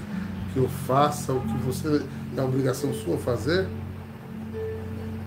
que 0.53 0.59
eu 0.59 0.67
faça 0.85 1.31
o 1.31 1.39
que 1.39 1.57
você 1.59 2.05
é 2.35 2.41
obrigação 2.41 2.93
sua 2.93 3.17
fazer? 3.17 3.65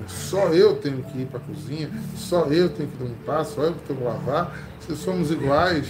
Só 0.06 0.48
eu 0.48 0.76
tenho 0.76 1.02
que 1.02 1.22
ir 1.22 1.26
para 1.26 1.38
a 1.38 1.42
cozinha, 1.42 1.90
só 2.14 2.44
eu 2.46 2.68
tenho 2.68 2.88
que 2.88 3.02
limpar, 3.02 3.44
só 3.44 3.62
eu 3.62 3.74
tenho 3.74 3.98
que 3.98 4.04
lavar. 4.04 4.56
Se 4.80 4.94
somos 4.96 5.30
iguais. 5.30 5.86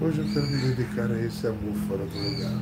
Hoje 0.00 0.20
eu 0.20 0.32
quero 0.32 0.46
me 0.46 0.56
dedicar 0.56 1.10
a 1.10 1.20
esse 1.20 1.46
amor 1.46 1.74
fora 1.86 2.04
do 2.04 2.18
lugar. 2.18 2.52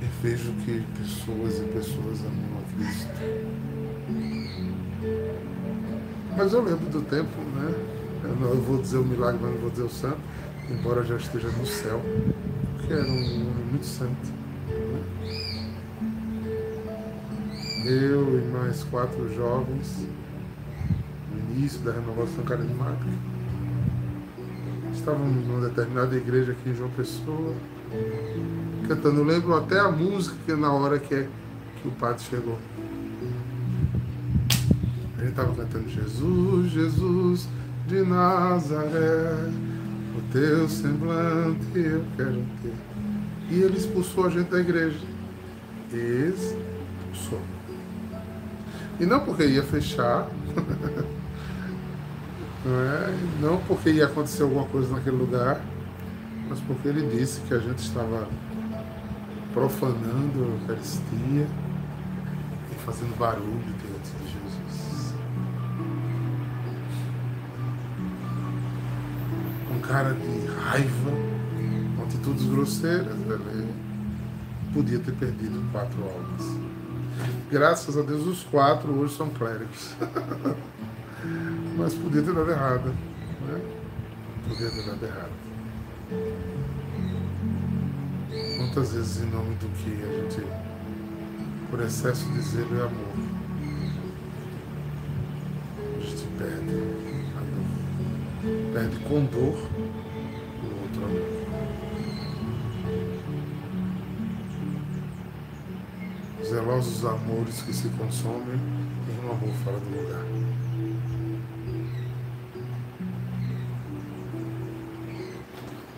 E 0.00 0.06
vejo 0.22 0.52
que 0.64 0.84
pessoas 0.96 1.58
e 1.58 1.64
pessoas 1.64 2.20
amam 2.20 2.58
a 2.58 2.62
Cristo. 2.74 3.08
Mas 6.36 6.52
eu 6.52 6.62
lembro 6.62 6.88
do 6.88 7.02
tempo, 7.02 7.40
né? 7.56 7.97
Eu, 8.24 8.36
não, 8.36 8.48
eu 8.48 8.60
vou 8.62 8.80
dizer 8.80 8.98
o 8.98 9.04
milagre, 9.04 9.38
mas 9.40 9.52
não 9.52 9.60
vou 9.60 9.70
dizer 9.70 9.84
o 9.84 9.90
santo, 9.90 10.18
embora 10.70 11.02
já 11.04 11.16
esteja 11.16 11.48
no 11.48 11.66
céu, 11.66 12.00
porque 12.76 12.92
era 12.92 13.06
um 13.06 13.16
homem 13.16 13.64
muito 13.70 13.86
santo. 13.86 14.38
Né? 14.68 15.02
Eu 17.84 18.38
e 18.38 18.42
mais 18.52 18.84
quatro 18.84 19.32
jovens, 19.34 20.06
no 21.32 21.54
início 21.54 21.80
da 21.80 21.92
renovação 21.92 22.44
carismática, 22.44 23.10
estávamos 24.92 25.46
numa 25.46 25.68
determinada 25.68 26.16
igreja 26.16 26.52
aqui 26.52 26.70
em 26.70 26.74
João 26.74 26.90
Pessoa, 26.90 27.54
cantando. 28.86 29.20
Eu 29.20 29.24
lembro 29.24 29.54
até 29.54 29.78
a 29.78 29.90
música 29.90 30.36
que 30.44 30.52
na 30.54 30.72
hora 30.72 30.98
que, 30.98 31.14
é, 31.14 31.28
que 31.80 31.88
o 31.88 31.92
padre 31.92 32.22
chegou. 32.24 32.58
A 35.16 35.20
gente 35.20 35.30
estava 35.30 35.54
cantando 35.54 35.88
Jesus, 35.88 36.70
Jesus, 36.70 37.48
de 37.88 38.02
Nazaré, 38.02 39.50
o 40.14 40.20
teu 40.30 40.68
semblante 40.68 41.66
eu 41.74 42.04
quero 42.16 42.44
ter. 42.62 42.74
E 43.48 43.62
ele 43.62 43.78
expulsou 43.78 44.26
a 44.26 44.28
gente 44.28 44.50
da 44.50 44.60
igreja. 44.60 45.00
Expulsou. 45.90 47.40
E 49.00 49.06
não 49.06 49.20
porque 49.20 49.46
ia 49.46 49.62
fechar, 49.62 50.28
não, 52.62 52.78
é? 52.78 53.14
não 53.40 53.56
porque 53.66 53.90
ia 53.90 54.04
acontecer 54.04 54.42
alguma 54.42 54.66
coisa 54.66 54.94
naquele 54.94 55.16
lugar, 55.16 55.58
mas 56.46 56.60
porque 56.60 56.88
ele 56.88 57.08
disse 57.16 57.40
que 57.40 57.54
a 57.54 57.58
gente 57.58 57.78
estava 57.78 58.28
profanando 59.54 60.44
a 60.44 60.48
Eucaristia 60.60 61.46
e 62.70 62.74
fazendo 62.84 63.16
barulho 63.18 63.78
cara 69.88 70.12
de 70.12 70.46
raiva, 70.46 71.10
com 71.96 72.02
atitudes 72.02 72.44
grosseiras, 72.44 73.14
ele 73.14 73.74
podia 74.74 74.98
ter 74.98 75.12
perdido 75.12 75.64
quatro 75.72 75.98
almas. 76.02 76.58
Graças 77.50 77.96
a 77.96 78.02
Deus, 78.02 78.26
os 78.26 78.44
quatro 78.44 78.92
hoje 78.92 79.16
são 79.16 79.30
clérigos. 79.30 79.94
Mas 81.76 81.94
podia 81.94 82.22
ter 82.22 82.34
dado 82.34 82.50
errado. 82.50 82.94
Né? 83.46 83.60
podia 84.46 84.70
ter 84.70 84.82
dado 84.84 85.04
errado. 85.04 85.32
Quantas 88.58 88.92
vezes, 88.92 89.22
em 89.22 89.30
nome 89.30 89.54
do 89.56 89.68
que 89.78 89.90
a 90.02 90.22
gente, 90.22 90.46
por 91.70 91.80
excesso 91.80 92.30
de 92.30 92.40
zelo 92.40 92.76
e 92.76 92.80
amor, 92.80 93.37
Perde 98.78 98.96
com 99.00 99.24
dor 99.24 99.58
o 100.62 100.66
outro 100.82 101.04
amor. 101.04 101.26
Zelosos 106.44 107.04
amores 107.04 107.62
que 107.62 107.72
se 107.72 107.88
consomem 107.88 108.54
em 108.54 109.26
um 109.26 109.32
amor 109.32 109.52
fora 109.64 109.80
do 109.80 109.90
lugar. 110.00 110.24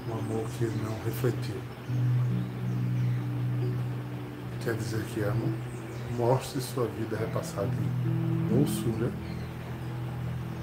Um 0.09 0.13
amor 0.19 0.47
que 0.59 0.65
não 0.65 0.97
refletiu 1.05 1.61
quer 4.65 4.75
dizer 4.75 5.05
que 5.13 5.21
ama, 5.21 5.53
mostre 6.17 6.63
sua 6.63 6.87
vida 6.87 7.15
repassada 7.15 7.69
em 7.69 8.49
doçura 8.49 9.13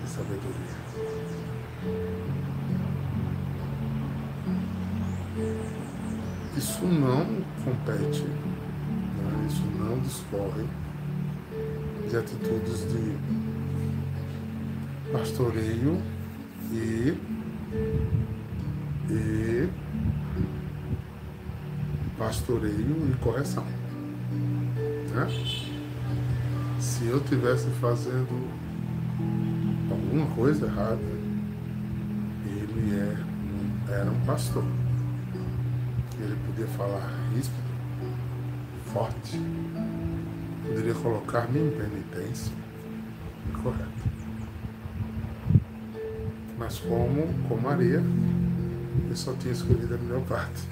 e 0.04 0.10
sabedoria. 0.10 1.47
Isso 6.58 6.86
não 6.86 7.26
compete, 7.64 8.24
né? 8.24 9.48
isso 9.48 9.64
não 9.78 10.00
discorre 10.00 10.66
de 12.10 12.18
atitudes 12.18 12.80
de 12.92 13.18
pastoreio 15.12 16.02
e, 16.72 17.16
e 19.10 19.70
pastoreio 22.18 23.12
e 23.12 23.16
correção. 23.22 23.66
Né? 25.14 25.28
Se 26.80 27.06
eu 27.06 27.20
tivesse 27.22 27.68
fazendo 27.80 28.48
alguma 29.92 30.26
coisa 30.36 30.66
errada, 30.66 31.27
ele 32.88 33.00
é, 33.90 33.94
era 33.94 34.10
um 34.10 34.20
pastor. 34.22 34.64
Ele 36.20 36.36
podia 36.48 36.68
falar 36.68 37.12
ríspido, 37.34 37.62
forte, 38.92 39.40
poderia 40.66 40.94
colocar-me 40.96 41.60
em 41.60 41.72
penitência, 41.72 42.52
incorreto. 43.50 44.08
Mas 46.58 46.80
como 46.80 47.28
com 47.48 47.58
Maria, 47.58 48.02
eu 49.10 49.16
só 49.16 49.34
tinha 49.34 49.54
escolhido 49.54 49.94
a 49.94 49.98
melhor 49.98 50.22
parte. 50.22 50.64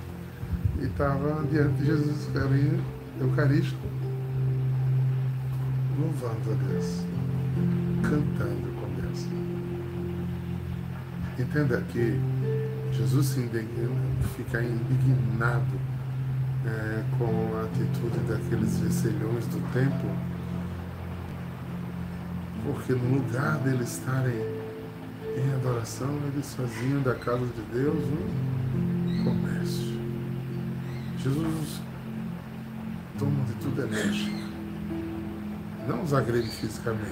E 0.81 0.85
estava 0.85 1.45
diante 1.47 1.75
de 1.75 1.85
Jesus 1.85 2.29
Eucarístico 3.21 3.87
louvando 5.97 6.51
a 6.51 6.67
Deus, 6.67 7.05
cantando. 8.01 8.74
Entenda 11.37 11.81
que 11.91 12.19
Jesus 12.91 13.27
se 13.27 13.39
indigna, 13.39 13.89
fica 14.35 14.61
indignado 14.63 15.79
é, 16.65 17.03
com 17.17 17.57
a 17.57 17.63
atitude 17.63 18.19
daqueles 18.27 18.79
vecelhões 18.79 19.45
do 19.47 19.59
templo, 19.73 20.09
porque 22.63 22.93
no 22.93 23.17
lugar 23.17 23.57
deles 23.59 23.97
estarem 23.97 24.39
em 25.35 25.53
adoração, 25.55 26.17
eles 26.33 26.53
faziam 26.53 27.01
da 27.01 27.15
casa 27.15 27.45
de 27.45 27.61
Deus 27.73 28.03
um 28.03 29.23
comércio. 29.23 29.99
Jesus 31.17 31.81
toma 33.19 33.43
de 33.45 33.53
tudo 33.55 33.81
enérgico 33.83 34.45
não 35.87 36.03
os 36.03 36.13
agride 36.13 36.49
fisicamente, 36.49 37.11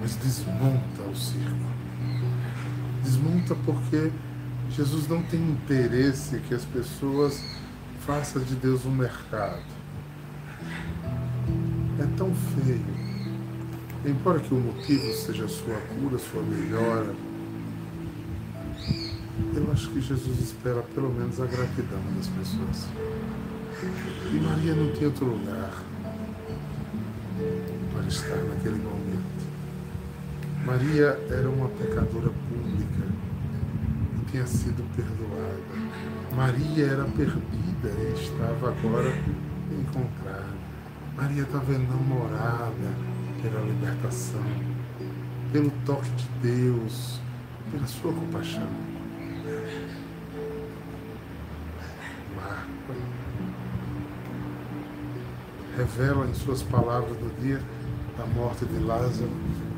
mas 0.00 0.16
desmonta 0.16 1.02
o 1.02 1.14
circo. 1.14 1.83
Desmonta 3.04 3.54
porque 3.66 4.10
Jesus 4.70 5.06
não 5.06 5.22
tem 5.22 5.40
interesse 5.40 6.38
que 6.40 6.54
as 6.54 6.64
pessoas 6.64 7.44
façam 8.00 8.42
de 8.42 8.54
Deus 8.56 8.84
um 8.86 8.90
mercado. 8.90 9.62
É 11.98 12.06
tão 12.16 12.34
feio. 12.34 13.04
Embora 14.06 14.40
que 14.40 14.52
o 14.52 14.58
motivo 14.58 15.12
seja 15.12 15.46
sua 15.46 15.76
cura, 15.76 16.18
sua 16.18 16.42
melhora, 16.42 17.14
eu 19.54 19.72
acho 19.72 19.90
que 19.90 20.00
Jesus 20.00 20.40
espera 20.40 20.82
pelo 20.94 21.12
menos 21.12 21.40
a 21.40 21.46
gratidão 21.46 22.00
das 22.16 22.26
pessoas. 22.28 22.88
E 24.32 24.36
Maria 24.36 24.74
não 24.74 24.92
tinha 24.92 25.08
outro 25.08 25.26
lugar 25.26 25.82
para 27.92 28.06
estar 28.06 28.36
naquele 28.36 28.76
momento. 28.76 28.93
Maria 30.64 31.18
era 31.30 31.48
uma 31.50 31.68
pecadora 31.68 32.30
pública 32.48 33.06
e 34.16 34.30
tinha 34.30 34.46
sido 34.46 34.82
perdoada. 34.96 35.60
Maria 36.34 36.86
era 36.86 37.04
perdida 37.04 37.90
e 37.90 38.14
estava 38.14 38.70
agora 38.70 39.12
encontrada. 39.70 40.54
Maria 41.14 41.42
estava 41.42 41.70
enamorada 41.70 42.96
pela 43.42 43.60
libertação, 43.60 44.42
pelo 45.52 45.70
toque 45.84 46.10
de 46.12 46.28
Deus, 46.42 47.20
pela 47.70 47.86
sua 47.86 48.14
compaixão. 48.14 48.66
Marta 52.34 52.94
revela 55.76 56.26
em 56.26 56.34
suas 56.34 56.62
palavras 56.62 57.16
do 57.18 57.38
dia 57.42 57.60
da 58.16 58.24
morte 58.24 58.64
de 58.64 58.78
Lázaro 58.78 59.30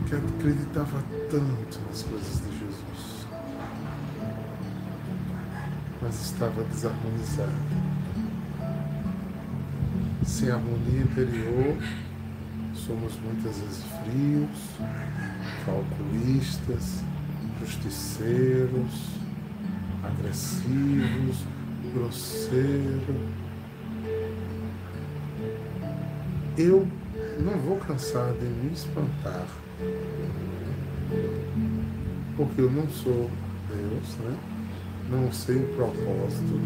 que 0.07 0.15
acreditava 0.15 1.03
tanto 1.31 1.81
nas 1.89 2.03
coisas 2.03 2.41
de 2.41 2.59
Jesus, 2.59 3.27
mas 6.01 6.23
estava 6.23 6.63
desarmonizado. 6.65 7.51
Sem 10.25 10.51
harmonia 10.51 11.03
interior, 11.03 11.77
somos 12.75 13.19
muitas 13.21 13.59
vezes 13.59 13.85
frios, 14.05 14.71
calculistas, 15.65 17.03
justiceiros, 17.61 19.11
agressivos, 20.03 21.45
grosseiros 21.93 23.47
eu 26.59 26.89
não 27.39 27.59
vou 27.59 27.77
cansar 27.77 28.33
de 28.33 28.47
me 28.47 28.73
espantar, 28.73 29.47
porque 32.37 32.61
eu 32.61 32.71
não 32.71 32.89
sou 32.89 33.31
Deus, 33.69 34.17
né? 34.25 34.37
não 35.11 35.33
sei 35.33 35.57
o 35.57 35.69
propósito 35.75 36.61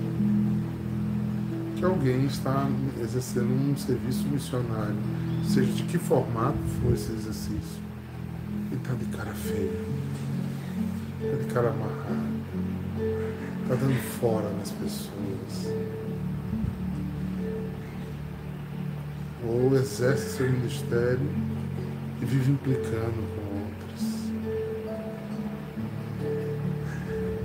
que 1.77 1.85
alguém 1.85 2.27
está 2.27 2.69
exercendo 3.01 3.51
um 3.51 3.75
serviço 3.75 4.29
missionário, 4.29 4.97
seja 5.49 5.73
de 5.73 5.83
que 5.85 5.97
formato 5.97 6.59
for 6.83 6.93
esse 6.93 7.11
exercício, 7.13 7.81
e 8.71 8.75
está 8.75 8.93
de 8.93 9.07
cara 9.07 9.33
feia, 9.33 9.81
está 11.23 11.37
de 11.37 11.55
cara 11.55 11.71
amarrada, 11.71 12.31
está 13.63 13.75
dando 13.77 13.99
fora 14.21 14.51
nas 14.59 14.71
pessoas. 14.73 15.75
Ou 19.49 19.75
exerce 19.75 20.37
seu 20.37 20.53
ministério 20.53 21.27
e 22.21 22.25
vive 22.27 22.53
implicando 22.53 23.27
com 23.35 23.39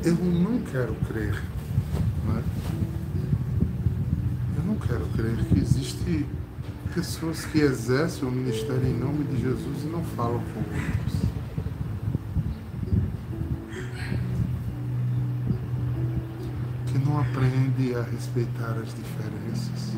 Eu 0.05 0.13
não 0.13 0.59
quero 0.59 0.93
crer, 1.07 1.33
né? 2.27 2.43
eu 4.55 4.63
não 4.63 4.75
quero 4.75 5.03
crer 5.15 5.35
que 5.45 5.59
existe 5.59 6.27
pessoas 6.93 7.43
que 7.45 7.57
exercem 7.57 8.27
o 8.27 8.31
ministério 8.31 8.85
em 8.85 8.93
nome 8.93 9.23
de 9.23 9.41
Jesus 9.41 9.83
e 9.83 9.87
não 9.87 10.03
falam 10.03 10.43
com 10.53 10.59
outros. 10.59 11.21
Que 16.85 16.99
não 16.99 17.19
aprende 17.19 17.95
a 17.95 18.03
respeitar 18.03 18.77
as 18.79 18.93
diferenças 18.93 19.95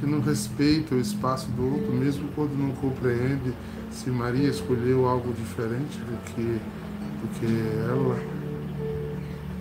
que 0.00 0.06
não 0.06 0.20
respeita 0.20 0.94
o 0.94 1.00
espaço 1.00 1.50
do 1.50 1.74
outro, 1.74 1.92
mesmo 1.92 2.28
quando 2.34 2.56
não 2.56 2.70
compreende 2.76 3.52
se 3.90 4.08
Maria 4.08 4.48
escolheu 4.48 5.06
algo 5.06 5.32
diferente 5.34 5.98
do 5.98 6.16
que, 6.24 6.58
do 7.20 7.28
que 7.38 7.46
ela, 7.88 8.16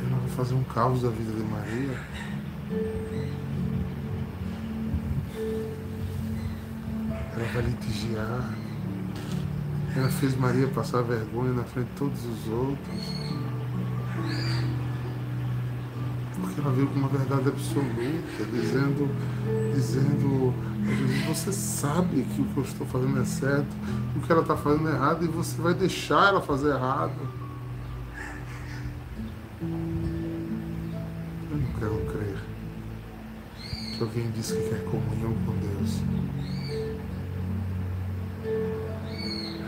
ela 0.06 0.20
vai 0.20 0.30
fazer 0.36 0.56
um 0.56 0.64
caos 0.64 1.02
da 1.02 1.10
vida 1.10 1.32
de 1.32 1.44
Maria. 1.44 2.00
Ela 7.36 7.48
vai 7.54 7.64
litigiar, 7.64 8.54
Ela 9.96 10.10
fez 10.10 10.38
Maria 10.38 10.68
passar 10.68 11.02
vergonha 11.02 11.54
na 11.54 11.64
frente 11.64 11.88
de 11.88 11.96
todos 11.96 12.26
os 12.26 12.48
outros. 12.48 13.14
Porque 16.40 16.62
ela 16.62 16.72
veio 16.72 16.88
com 16.88 17.00
uma 17.00 17.10
verdade 17.10 17.50
absoluta, 17.50 18.46
dizendo, 18.52 19.10
dizendo 19.74 20.54
você 21.28 21.52
sabe 21.52 22.24
que 22.24 22.42
o 22.42 22.46
que 22.46 22.58
eu 22.58 22.64
estou 22.64 22.88
fazendo 22.88 23.20
é 23.20 23.26
certo, 23.26 23.76
o 24.16 24.20
que 24.20 24.32
ela 24.32 24.42
está 24.42 24.56
fazendo 24.56 24.90
é 24.90 24.94
errado, 24.94 25.26
e 25.26 25.28
você 25.28 25.62
vai 25.62 25.74
deixar 25.74 26.30
ela 26.30 26.42
fazer 26.42 26.70
errado. 26.70 27.39
Que 34.20 34.26
alguém 34.26 34.32
diz 34.32 34.52
que 34.52 34.70
quer 34.70 34.84
comunhão 34.84 35.34
com 35.46 35.54
Deus 35.60 36.02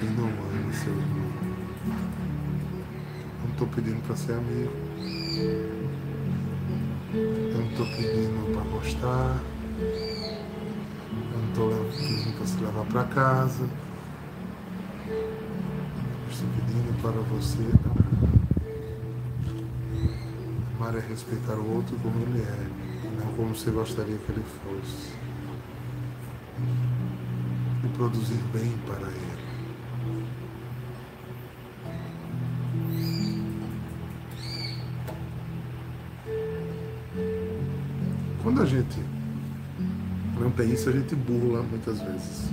e 0.02 0.06
não 0.18 0.28
ama 0.28 0.74
seu 0.74 0.92
irmão. 0.92 1.32
Eu 3.38 3.44
não 3.44 3.52
estou 3.52 3.68
pedindo 3.68 4.02
para 4.06 4.16
ser 4.16 4.34
amigo. 4.34 4.72
Eu 7.14 7.58
não 7.58 7.70
estou 7.70 7.86
pedindo 7.86 8.54
para 8.54 8.64
gostar. 8.72 9.42
Eu 11.22 11.38
não 11.38 11.48
estou 11.50 11.70
pedindo 11.92 12.38
para 12.38 12.48
se 12.48 12.58
levar 12.58 12.86
para 12.86 13.04
casa. 13.06 13.70
Estou 16.30 16.48
pedindo 16.56 17.02
para 17.02 17.12
você 17.12 17.64
amar 20.82 20.96
é 20.96 21.00
respeitar 21.08 21.54
o 21.54 21.76
outro 21.76 21.96
como 22.02 22.20
ele 22.22 22.42
é, 22.42 22.68
e 22.88 22.91
como 23.36 23.56
você 23.56 23.72
gostaria 23.72 24.17
que 24.17 24.32
ele 24.32 24.44
fosse. 24.63 25.13
E 27.84 27.88
produzir 27.98 28.41
bem 28.54 28.72
para 28.86 29.08
ele. 29.08 29.41
Quando 38.44 38.62
a 38.62 38.65
gente 38.65 39.00
não 40.39 40.50
tem 40.52 40.72
isso, 40.72 40.89
a 40.89 40.91
gente 40.91 41.15
burla 41.15 41.62
muitas 41.62 42.02
vezes. 42.02 42.50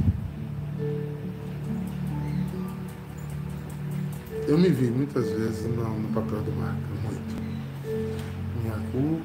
Eu 4.47 4.59
me 4.59 4.69
vi 4.69 4.91
muitas 4.91 5.29
vezes 5.31 5.65
no, 5.65 5.99
no 5.99 6.09
papel 6.09 6.43
do 6.43 6.53
Marco, 6.53 6.81
muito. 7.03 7.48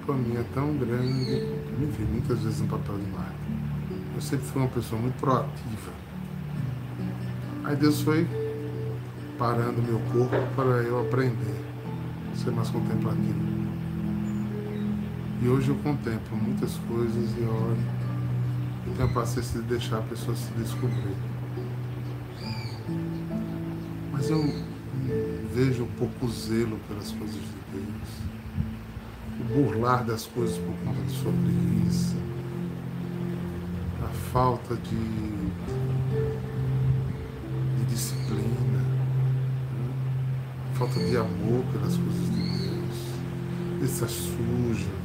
Culpa, 0.05 0.19
minha 0.19 0.41
é 0.41 0.45
tão 0.53 0.75
grande, 0.75 1.47
me 1.79 1.85
vi 1.85 2.03
muitas 2.03 2.39
vezes 2.39 2.59
no 2.59 2.67
papel 2.67 2.97
de 2.97 3.09
Marco. 3.11 3.33
Eu 4.13 4.21
sempre 4.21 4.45
fui 4.47 4.61
uma 4.61 4.67
pessoa 4.67 5.01
muito 5.01 5.17
proativa. 5.17 5.91
Aí 7.63 7.75
Deus 7.77 8.01
foi 8.01 8.27
parando 9.37 9.81
meu 9.81 9.99
corpo 10.11 10.35
para 10.57 10.83
eu 10.83 10.99
aprender, 10.99 11.55
ser 12.35 12.51
mais 12.51 12.69
contemplativo. 12.69 13.39
E 15.41 15.47
hoje 15.47 15.69
eu 15.69 15.75
contemplo 15.75 16.35
muitas 16.37 16.77
coisas 16.79 17.37
e 17.37 17.41
olho 17.43 17.77
e 18.85 18.89
tenho 18.97 19.09
a 19.09 19.13
paciência 19.13 19.61
de 19.61 19.67
deixar 19.67 19.99
a 19.99 20.01
pessoa 20.01 20.35
se 20.35 20.51
descobrir. 20.53 21.15
Mas 24.11 24.29
eu 24.29 24.43
vejo 25.55 25.87
pouco 25.97 26.27
zelo 26.29 26.77
pelas 26.89 27.11
coisas 27.11 27.35
de 27.35 27.41
Deus, 27.71 28.32
burlar 29.53 30.03
das 30.03 30.25
coisas 30.25 30.57
por 30.57 30.73
conta 30.83 31.01
de 31.01 31.11
sua 31.11 31.31
preguiça, 31.31 32.15
a 34.03 34.07
falta 34.31 34.75
de, 34.75 34.95
de 37.77 37.85
disciplina, 37.87 38.81
a 40.71 40.75
falta 40.77 40.99
de 40.99 41.15
amor 41.15 41.63
pelas 41.71 41.95
coisas 41.97 42.31
de 42.31 42.41
Deus, 42.41 43.83
essa 43.83 44.07
suja 44.07 45.03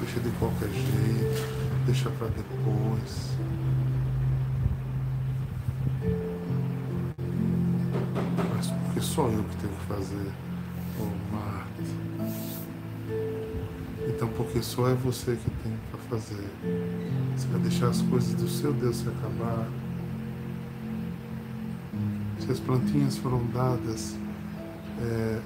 deixa 0.00 0.20
de 0.20 0.30
qualquer 0.38 0.68
jeito, 0.70 1.46
deixa 1.86 2.10
para 2.10 2.28
depois. 2.28 3.36
Mas 8.56 8.66
porque 8.66 9.00
só 9.00 9.28
eu 9.28 9.44
que 9.44 9.56
tenho 9.56 9.72
que 9.74 9.86
fazer, 9.86 10.32
porque 14.50 14.62
só 14.62 14.88
é 14.88 14.94
você 14.94 15.36
que 15.36 15.50
tem 15.62 15.72
para 15.92 16.00
fazer. 16.18 16.50
Você 17.36 17.46
vai 17.48 17.60
deixar 17.60 17.86
as 17.86 18.02
coisas 18.02 18.34
do 18.34 18.48
seu 18.48 18.72
Deus 18.72 18.96
se 18.96 19.08
acabar. 19.08 19.68
Se 22.40 22.50
as 22.50 22.58
plantinhas 22.58 23.16
foram 23.16 23.46
dadas 23.54 24.16
é, 25.00 25.40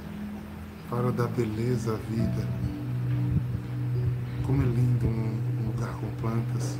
para 0.88 1.12
dar 1.12 1.28
beleza 1.28 1.92
à 1.92 1.96
vida, 1.96 2.48
como 4.46 4.62
é 4.62 4.64
lindo 4.64 5.06
um 5.06 5.66
lugar 5.66 5.94
com 5.96 6.06
plantas. 6.22 6.78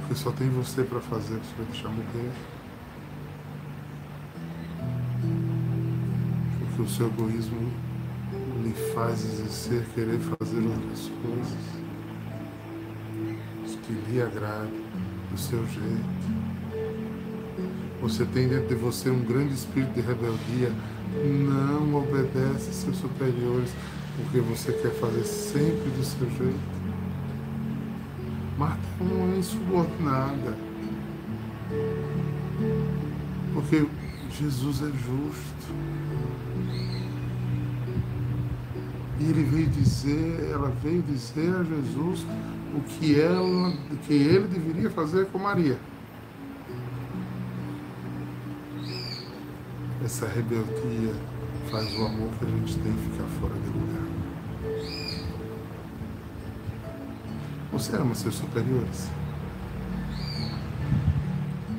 Porque 0.00 0.14
só 0.16 0.32
tem 0.32 0.50
você 0.50 0.82
para 0.82 1.00
fazer, 1.00 1.36
você 1.36 1.54
vai 1.56 1.66
deixar 1.66 1.88
morrer. 1.88 2.32
Porque 6.58 6.82
o 6.82 6.88
seu 6.88 7.06
egoísmo 7.06 7.70
lhe 8.76 8.92
faz 8.92 9.24
exercer, 9.24 9.84
querer 9.94 10.18
fazer 10.18 10.58
outras 10.58 11.10
coisas 11.22 11.76
que 13.86 13.92
lhe 13.92 14.20
agradam, 14.20 14.70
do 15.30 15.38
seu 15.38 15.64
jeito. 15.68 16.26
Você 18.00 18.24
tem 18.26 18.48
dentro 18.48 18.68
de 18.68 18.74
você 18.74 19.08
um 19.10 19.22
grande 19.22 19.54
espírito 19.54 19.92
de 19.94 20.00
rebeldia. 20.00 20.72
Não 21.24 21.94
obedece 21.94 22.72
seus 22.72 22.96
superiores 22.96 23.70
porque 24.16 24.40
você 24.40 24.72
quer 24.72 24.92
fazer 24.92 25.24
sempre 25.24 25.88
do 25.90 26.04
seu 26.04 26.28
jeito. 26.30 26.76
Marta 28.58 28.80
é 29.00 29.04
uma 29.04 29.36
insubordinada. 29.36 30.56
Porque 33.54 33.86
Jesus 34.30 34.82
é 34.82 34.86
justo. 34.86 36.05
E 39.18 39.24
ele 39.24 39.44
veio 39.44 39.66
dizer, 39.68 40.50
ela 40.52 40.68
veio 40.82 41.02
dizer 41.02 41.54
a 41.54 41.62
Jesus 41.64 42.26
o 42.74 42.80
que 42.82 43.18
ela, 43.18 43.68
o 43.68 43.96
que 44.06 44.12
ele 44.12 44.46
deveria 44.46 44.90
fazer 44.90 45.26
com 45.28 45.38
Maria. 45.38 45.78
Essa 50.04 50.28
rebeldia 50.28 51.14
faz 51.70 51.92
o 51.98 52.04
amor 52.04 52.28
que 52.38 52.44
a 52.44 52.48
gente 52.48 52.78
tem 52.78 52.92
ficar 52.92 53.26
fora 53.40 53.54
de 53.54 53.68
lugar. 53.68 54.06
Você 57.72 57.96
ama 57.96 58.14
seus 58.14 58.34
superiores? 58.34 59.08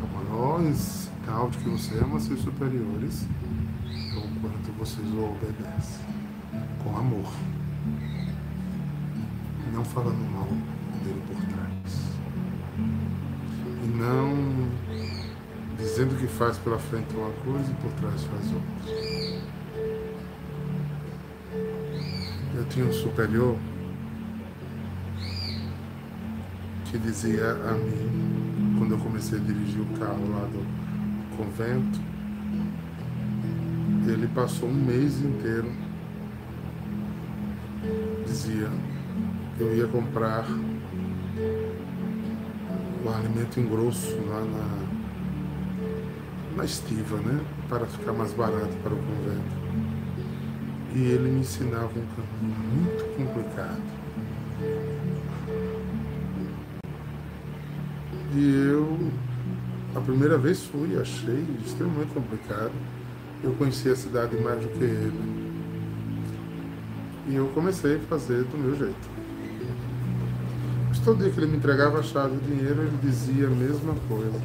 O 0.01 0.17
maior 0.17 0.73
sinal 0.73 1.49
de 1.51 1.57
que 1.59 1.69
você 1.69 1.99
ama 1.99 2.19
seus 2.19 2.41
superiores 2.41 3.27
é 3.85 4.17
o 4.17 4.41
quanto 4.41 4.71
vocês 4.77 5.07
obedecem 5.07 6.16
com 6.87 6.97
amor. 6.97 7.25
Não 9.73 9.83
falando 9.83 10.31
mal 10.31 10.47
dele 11.03 11.21
por 11.27 11.35
trás. 11.45 12.07
E 13.83 13.87
não 13.87 14.67
dizendo 15.77 16.17
que 16.19 16.27
faz 16.27 16.57
pela 16.57 16.79
frente 16.79 17.15
uma 17.15 17.31
coisa 17.43 17.71
e 17.71 17.75
por 17.75 17.91
trás 17.91 18.23
faz 18.23 18.51
outra. 18.53 18.97
Eu 22.55 22.65
tinha 22.69 22.85
um 22.85 22.93
superior 22.93 23.55
que 26.85 26.97
dizia 26.97 27.51
a 27.51 27.73
mim, 27.73 28.75
quando 28.79 28.93
eu 28.93 28.97
comecei 28.97 29.37
a 29.37 29.41
dirigir 29.41 29.81
o 29.81 29.99
carro 29.99 30.31
lá 30.31 30.45
do 30.45 31.37
convento, 31.37 31.99
ele 34.07 34.27
passou 34.29 34.69
um 34.69 34.73
mês 34.73 35.21
inteiro, 35.21 35.69
dizia, 38.37 38.69
eu 39.59 39.75
ia 39.75 39.87
comprar 39.87 40.45
o 43.03 43.09
alimento 43.09 43.59
em 43.59 43.67
grosso 43.67 44.15
lá 44.27 44.41
na, 44.41 44.67
na 46.55 46.65
estiva, 46.65 47.17
né? 47.17 47.41
Para 47.67 47.87
ficar 47.87 48.13
mais 48.13 48.31
barato 48.33 48.75
para 48.83 48.93
o 48.93 48.97
convento. 48.97 49.57
E 50.93 50.99
ele 50.99 51.31
me 51.31 51.39
ensinava 51.39 51.87
um 51.87 52.05
caminho 52.15 52.55
muito 52.73 53.03
complicado. 53.17 53.81
E 58.35 58.69
eu, 58.69 59.11
a 59.95 59.99
primeira 60.01 60.37
vez 60.37 60.63
fui, 60.63 60.95
achei 60.99 61.43
extremamente 61.65 62.13
complicado. 62.13 62.73
Eu 63.43 63.53
conhecia 63.53 63.93
a 63.93 63.95
cidade 63.95 64.35
mais 64.37 64.61
do 64.61 64.69
que 64.69 64.83
ele. 64.83 65.36
E 67.27 67.35
eu 67.35 67.47
comecei 67.49 67.97
a 67.97 67.99
fazer 67.99 68.43
do 68.45 68.57
meu 68.57 68.75
jeito. 68.77 69.09
Mas 70.87 70.99
todo 70.99 71.19
dia 71.19 71.29
que 71.29 71.39
ele 71.39 71.47
me 71.47 71.57
entregava 71.57 71.99
a 71.99 72.03
chave 72.03 72.35
e 72.35 72.37
o 72.37 72.41
dinheiro, 72.41 72.83
ele 72.83 72.97
dizia 73.01 73.47
a 73.47 73.49
mesma 73.49 73.93
coisa. 74.07 74.41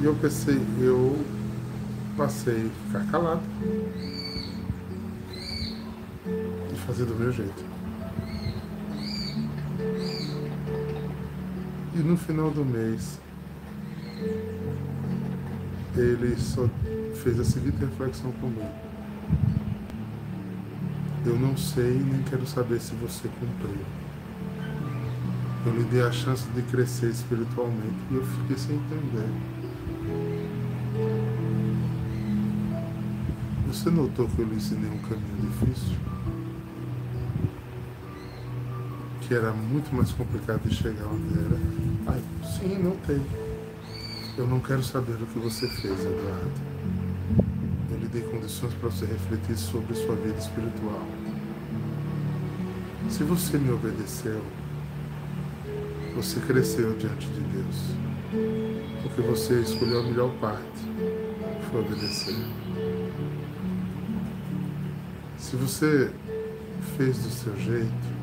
E 0.00 0.04
eu 0.04 0.14
pensei, 0.16 0.60
eu 0.80 1.16
passei 2.16 2.66
a 2.66 2.86
ficar 2.86 3.10
calado 3.10 3.42
e 6.72 6.78
fazer 6.86 7.06
do 7.06 7.14
meu 7.14 7.32
jeito. 7.32 7.64
E 11.94 11.98
no 11.98 12.16
final 12.18 12.50
do 12.50 12.62
mês, 12.62 13.18
ele 15.96 16.36
só 16.36 16.68
fez 17.22 17.40
a 17.40 17.44
seguinte 17.44 17.78
reflexão 17.78 18.30
comigo. 18.32 18.95
Eu 21.26 21.36
não 21.36 21.56
sei 21.56 21.90
nem 21.90 22.22
quero 22.22 22.46
saber 22.46 22.80
se 22.80 22.94
você 22.94 23.28
cumpriu. 23.28 23.84
Eu 25.66 25.74
lhe 25.74 25.82
dei 25.82 26.00
a 26.02 26.12
chance 26.12 26.48
de 26.50 26.62
crescer 26.62 27.10
espiritualmente 27.10 27.96
e 28.12 28.14
eu 28.14 28.24
fiquei 28.24 28.56
sem 28.56 28.76
entender. 28.76 29.28
Você 33.66 33.90
notou 33.90 34.28
que 34.28 34.38
eu 34.38 34.46
lhe 34.46 34.54
ensinei 34.54 34.88
um 34.88 34.98
caminho 34.98 35.50
difícil? 35.50 35.96
Que 39.22 39.34
era 39.34 39.52
muito 39.52 39.92
mais 39.92 40.12
complicado 40.12 40.62
de 40.62 40.76
chegar 40.76 41.06
onde 41.08 41.36
era? 41.36 41.58
Ai, 42.06 42.22
sim, 42.56 42.78
notei. 42.80 43.20
Eu 44.38 44.46
não 44.46 44.60
quero 44.60 44.84
saber 44.84 45.20
o 45.20 45.26
que 45.26 45.40
você 45.40 45.66
fez, 45.68 45.98
Eduardo. 45.98 46.52
Eu 47.90 47.98
lhe 47.98 48.06
dei 48.06 48.22
condições 48.22 48.74
para 48.74 48.90
você 48.90 49.06
refletir 49.06 49.56
sobre 49.56 49.92
sua 49.96 50.14
vida 50.14 50.38
espiritual. 50.38 51.15
Se 53.08 53.24
você 53.24 53.56
me 53.56 53.72
obedeceu, 53.72 54.42
você 56.14 56.40
cresceu 56.40 56.96
diante 56.96 57.26
de 57.28 57.40
Deus. 57.40 57.96
Porque 59.02 59.22
você 59.22 59.60
escolheu 59.60 60.00
a 60.00 60.02
melhor 60.02 60.30
parte, 60.40 60.80
foi 61.70 61.80
obedecer. 61.80 62.36
Se 65.38 65.56
você 65.56 66.10
fez 66.96 67.18
do 67.18 67.30
seu 67.30 67.56
jeito, 67.58 68.16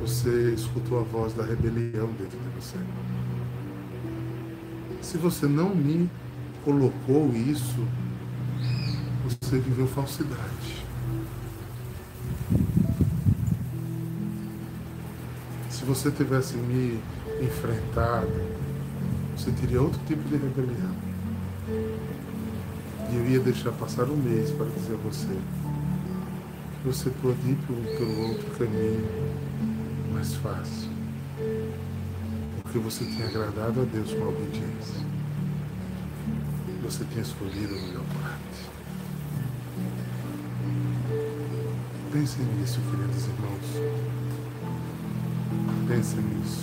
você 0.00 0.52
escutou 0.52 1.00
a 1.00 1.02
voz 1.02 1.32
da 1.32 1.44
rebelião 1.44 2.08
dentro 2.18 2.38
de 2.38 2.48
você. 2.60 2.76
Se 5.00 5.16
você 5.16 5.46
não 5.46 5.74
me 5.74 6.10
colocou 6.64 7.32
isso, 7.34 7.86
você 9.24 9.58
viveu 9.58 9.86
falsidade. 9.86 10.84
Se 15.70 15.84
você 15.84 16.10
tivesse 16.10 16.56
me 16.56 17.00
enfrentado, 17.42 18.32
você 19.36 19.50
teria 19.52 19.82
outro 19.82 20.00
tipo 20.06 20.22
de 20.28 20.36
rebelião. 20.36 20.94
E 23.10 23.16
eu 23.16 23.26
ia 23.26 23.40
deixar 23.40 23.72
passar 23.72 24.04
um 24.04 24.16
mês 24.16 24.50
para 24.50 24.66
dizer 24.66 24.94
a 24.94 24.96
você 24.96 25.38
que 26.80 26.88
você 26.88 27.10
pode 27.10 27.38
ir 27.48 27.56
pelo, 27.66 27.82
pelo 27.98 28.28
outro 28.28 28.50
caminho 28.52 29.08
mais 30.12 30.34
fácil. 30.36 30.90
Porque 32.62 32.78
você 32.78 33.04
tinha 33.04 33.26
agradado 33.26 33.82
a 33.82 33.84
Deus 33.84 34.12
com 34.12 34.24
a 34.24 34.28
obediência. 34.28 35.04
Você 36.82 37.04
tinha 37.04 37.22
escolhido 37.22 37.74
a 37.74 37.78
melhor 37.78 38.04
parte. 38.22 38.73
Pensem 42.14 42.44
nisso, 42.44 42.78
queridos 42.92 43.24
irmãos. 43.24 43.60
Pense 45.88 46.14
nisso. 46.14 46.62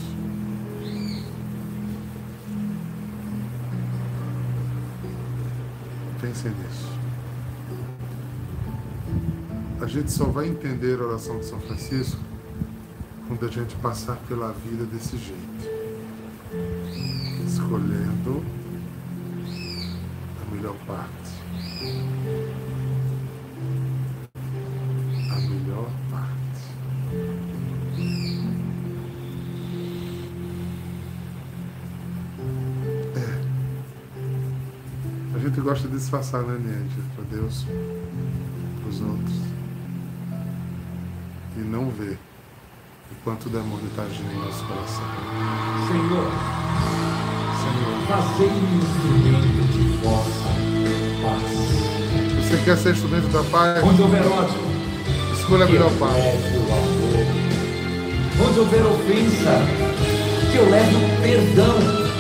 Pense 6.22 6.48
nisso. 6.48 6.90
A 9.82 9.86
gente 9.88 10.10
só 10.10 10.24
vai 10.24 10.48
entender 10.48 11.02
a 11.02 11.04
oração 11.04 11.38
de 11.40 11.46
São 11.46 11.60
Francisco 11.60 12.22
quando 13.28 13.46
a 13.46 13.50
gente 13.50 13.76
passar 13.76 14.16
pela 14.30 14.54
vida 14.54 14.86
desse 14.86 15.18
jeito, 15.18 15.68
escolhendo 17.46 18.42
gente 35.42 35.60
gosta 35.60 35.88
de 35.88 35.98
disfarçar, 35.98 36.44
né, 36.44 36.58
Nietzsche? 36.60 37.02
Para 37.16 37.26
Deus, 37.26 37.66
para 38.80 38.90
os 38.90 39.02
outros. 39.02 39.36
E 41.58 41.60
não 41.62 41.90
ver 41.90 42.18
o 43.12 43.16
quanto 43.24 43.48
o 43.48 43.50
demônio 43.50 43.88
está 43.88 44.04
agindo 44.04 44.32
no 44.34 44.46
nosso 44.46 44.64
coração. 44.66 45.04
Senhor, 45.88 46.32
Senhor, 47.62 48.08
fazei-me 48.08 48.78
instrumento 48.78 49.72
de 49.74 49.98
vossa 50.06 50.52
paz. 51.22 52.48
você 52.48 52.58
quer 52.64 52.78
ser 52.78 52.92
instrumento 52.92 53.28
da 53.32 53.44
paz? 53.44 53.84
Onde 53.84 54.02
houver 54.02 54.26
ódio, 54.28 54.72
Escolha 55.34 55.66
a 55.66 55.68
melhor 55.68 55.88
amor. 55.88 56.12
Onde 58.48 58.60
houver 58.60 58.86
ofensa, 58.86 59.60
que 60.52 60.58
eu 60.58 60.70
leve 60.70 60.96
o 60.96 61.22
perdão. 61.22 62.11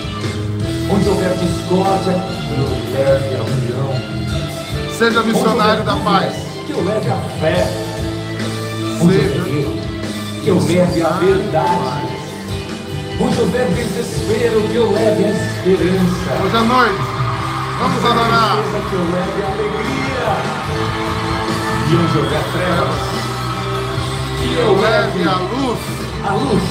Onde 0.93 1.07
houver 1.07 1.33
discórdia, 1.37 2.13
que 2.13 2.53
eu 2.59 2.67
leve 2.93 3.35
a 3.35 3.43
união. 3.43 3.91
Seja 4.97 5.23
missionário 5.23 5.83
da 5.83 5.95
paz. 5.95 6.33
Que 6.67 6.73
eu 6.73 6.83
leve 6.83 7.09
a 7.09 7.17
fé. 7.39 7.67
Seja 8.99 9.43
que 10.43 10.47
eu 10.47 10.59
leve 10.59 11.01
a 11.01 11.09
verdade. 11.09 12.07
Onde 13.21 13.39
houver 13.39 13.67
desespero, 13.69 14.61
que 14.67 14.75
eu 14.75 14.91
leve 14.91 15.25
a 15.25 15.29
esperança. 15.29 16.43
Hoje 16.43 16.57
à 16.57 16.61
noite, 16.61 17.01
vamos 17.79 18.05
adorar. 18.05 18.57
Que 18.89 18.95
eu 18.95 19.03
leve 19.11 19.43
a 19.43 19.47
alegria. 19.47 20.01
E 21.87 21.95
onde 21.95 22.17
houver 22.17 22.43
trevas, 22.53 23.01
que 24.39 24.47
eu 24.53 24.71
Leve 24.81 25.19
leve 25.19 25.29
a 25.29 25.35
luz. 25.35 25.79
a 26.27 26.33
luz. 26.33 26.63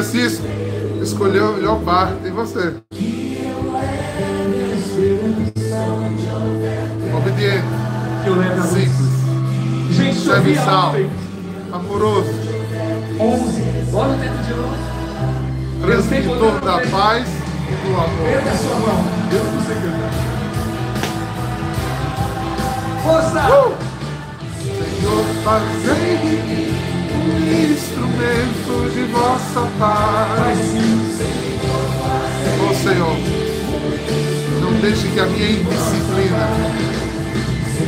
Francisco 0.00 0.44
escolheu 1.02 1.48
a 1.48 1.52
melhor 1.52 1.80
parte. 1.82 2.26
E 2.26 2.30
você? 2.30 2.89
Serviçal, 10.30 10.90
ontem. 10.90 11.10
amoroso, 11.72 12.30
11. 13.18 13.62
Olha 13.92 14.14
o 14.14 14.18
tempo 14.20 14.42
de 14.44 14.54
novo. 14.54 14.76
transmitor 15.82 16.60
da 16.60 16.78
paz 16.88 17.26
e 17.26 17.74
do 17.74 17.88
amor. 17.96 18.28
Erga 18.28 18.50
a 18.50 18.56
sua 18.56 18.76
mão. 18.76 19.04
Deus 19.28 19.42
do 19.42 19.60
secretário. 19.66 20.20
Força! 23.02 23.42
Senhor, 24.62 25.24
fazei 25.42 26.14
um 27.12 27.72
instrumento 27.72 28.72
de 28.94 29.02
vossa 29.12 29.62
paz. 29.80 30.58
Ô 32.60 32.74
Senhor, 32.74 33.16
não 34.60 34.72
deixe 34.80 35.08
que 35.08 35.18
a 35.18 35.26
minha 35.26 35.50
indisciplina, 35.50 36.48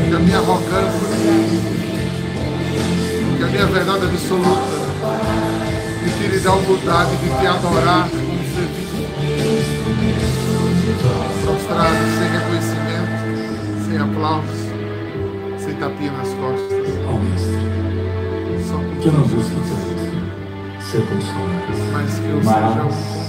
que 0.09 0.13
a 0.13 0.19
minha 0.19 0.39
arrogância, 0.39 1.82
que 3.43 3.45
a 3.45 3.49
minha 3.49 3.67
verdade 3.67 4.05
absoluta 4.05 4.61
me 6.03 6.11
tire 6.13 6.39
da 6.41 6.53
humildade 6.53 7.17
de 7.17 7.29
te 7.29 7.47
adorar 7.47 8.09
como 8.09 8.39
serviço. 8.55 9.03
Prostrado, 11.45 11.97
sem 12.19 12.29
reconhecimento, 12.31 13.85
sem 13.89 13.99
aplausos, 13.99 14.63
tapinha 15.81 16.13
nas 16.13 16.29
costas. 16.29 16.89
Ó, 17.09 17.19
mestre, 17.19 17.59
Só 18.69 18.77
que 19.01 19.09
eu 19.09 19.13
não 19.13 19.23
busque 19.23 19.55
o 19.57 19.65
seu 19.65 19.77
reino. 19.77 20.31
ser 20.81 21.03
consolado. 21.03 21.93
mas 21.93 22.19
que 22.19 22.29
eu 22.29 22.41
Mas- 22.45 22.55
seja 22.55 22.85
um 22.85 23.22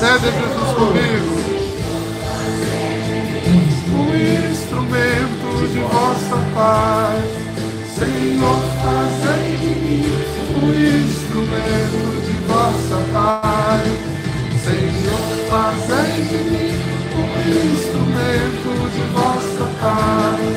isso, 0.00 0.20
Cede 0.20 0.30
Jesus 0.32 0.72
comigo. 0.76 1.30
O 3.92 4.16
instrumento 4.50 5.48
de 5.72 5.80
vossa 5.80 6.38
paz, 6.54 7.24
Senhor, 7.98 8.60
fazei 8.82 9.56
de 9.58 9.72
mim 9.80 10.08
o 10.54 10.66
instrumento 10.72 12.04
de 12.24 12.34
vossa 12.46 12.98
paz. 13.12 13.84
Senhor, 14.64 15.26
fazei 15.50 16.12
de 16.24 16.40
mim 16.50 16.72
o 17.16 17.22
instrumento 17.74 18.70
de 18.94 19.02
vossa 19.12 19.66
paz. 19.80 20.52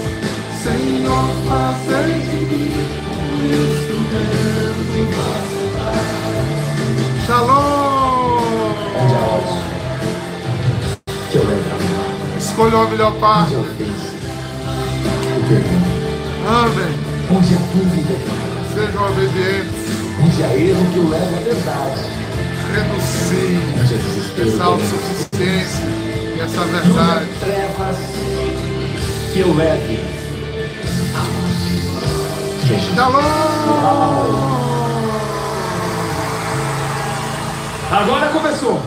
Senhor, 0.63 1.27
fazei 1.47 2.13
de 2.21 2.39
mim 2.45 2.71
o 3.09 3.45
instrumento 3.45 4.81
de 4.93 5.01
vossa 5.15 5.63
paz. 5.77 6.13
Shalom! 7.25 7.82
Onde 9.13 9.19
ódio, 9.19 9.57
que 11.31 11.35
eu 11.37 11.43
leve 11.47 11.69
a 11.69 11.75
amar. 11.75 12.37
Escolha 12.37 12.77
a 12.77 12.87
melhor 12.89 13.13
parte. 13.19 13.55
Onde 13.55 13.55
há 13.55 13.59
ofensa, 13.59 14.13
o 15.37 15.47
perdão. 15.47 15.81
Amém. 16.63 16.93
Onde 17.31 17.53
há 17.53 17.57
dúvida, 17.73 18.15
Sejam 18.73 19.05
obedientes. 19.07 19.83
onde 20.23 20.43
há 20.43 20.55
erro, 20.55 20.85
que 20.91 20.97
eu 20.97 21.09
leve 21.09 21.35
a 21.35 21.39
verdade. 21.39 22.01
Onde 22.73 23.93
desespero, 23.97 24.49
essa 24.49 24.57
eu 24.57 24.61
a 24.63 24.65
autossuficiência 24.65 25.85
e 26.35 26.39
essa 26.39 26.61
Onde 26.61 26.71
verdade. 26.71 27.25
trevas, 27.39 27.97
que 29.31 29.39
eu 29.39 29.53
leve 29.53 29.99
a 31.15 31.19
a 31.19 32.79
Shalom! 32.95 33.23
Agora 37.91 38.27
começou. 38.29 38.81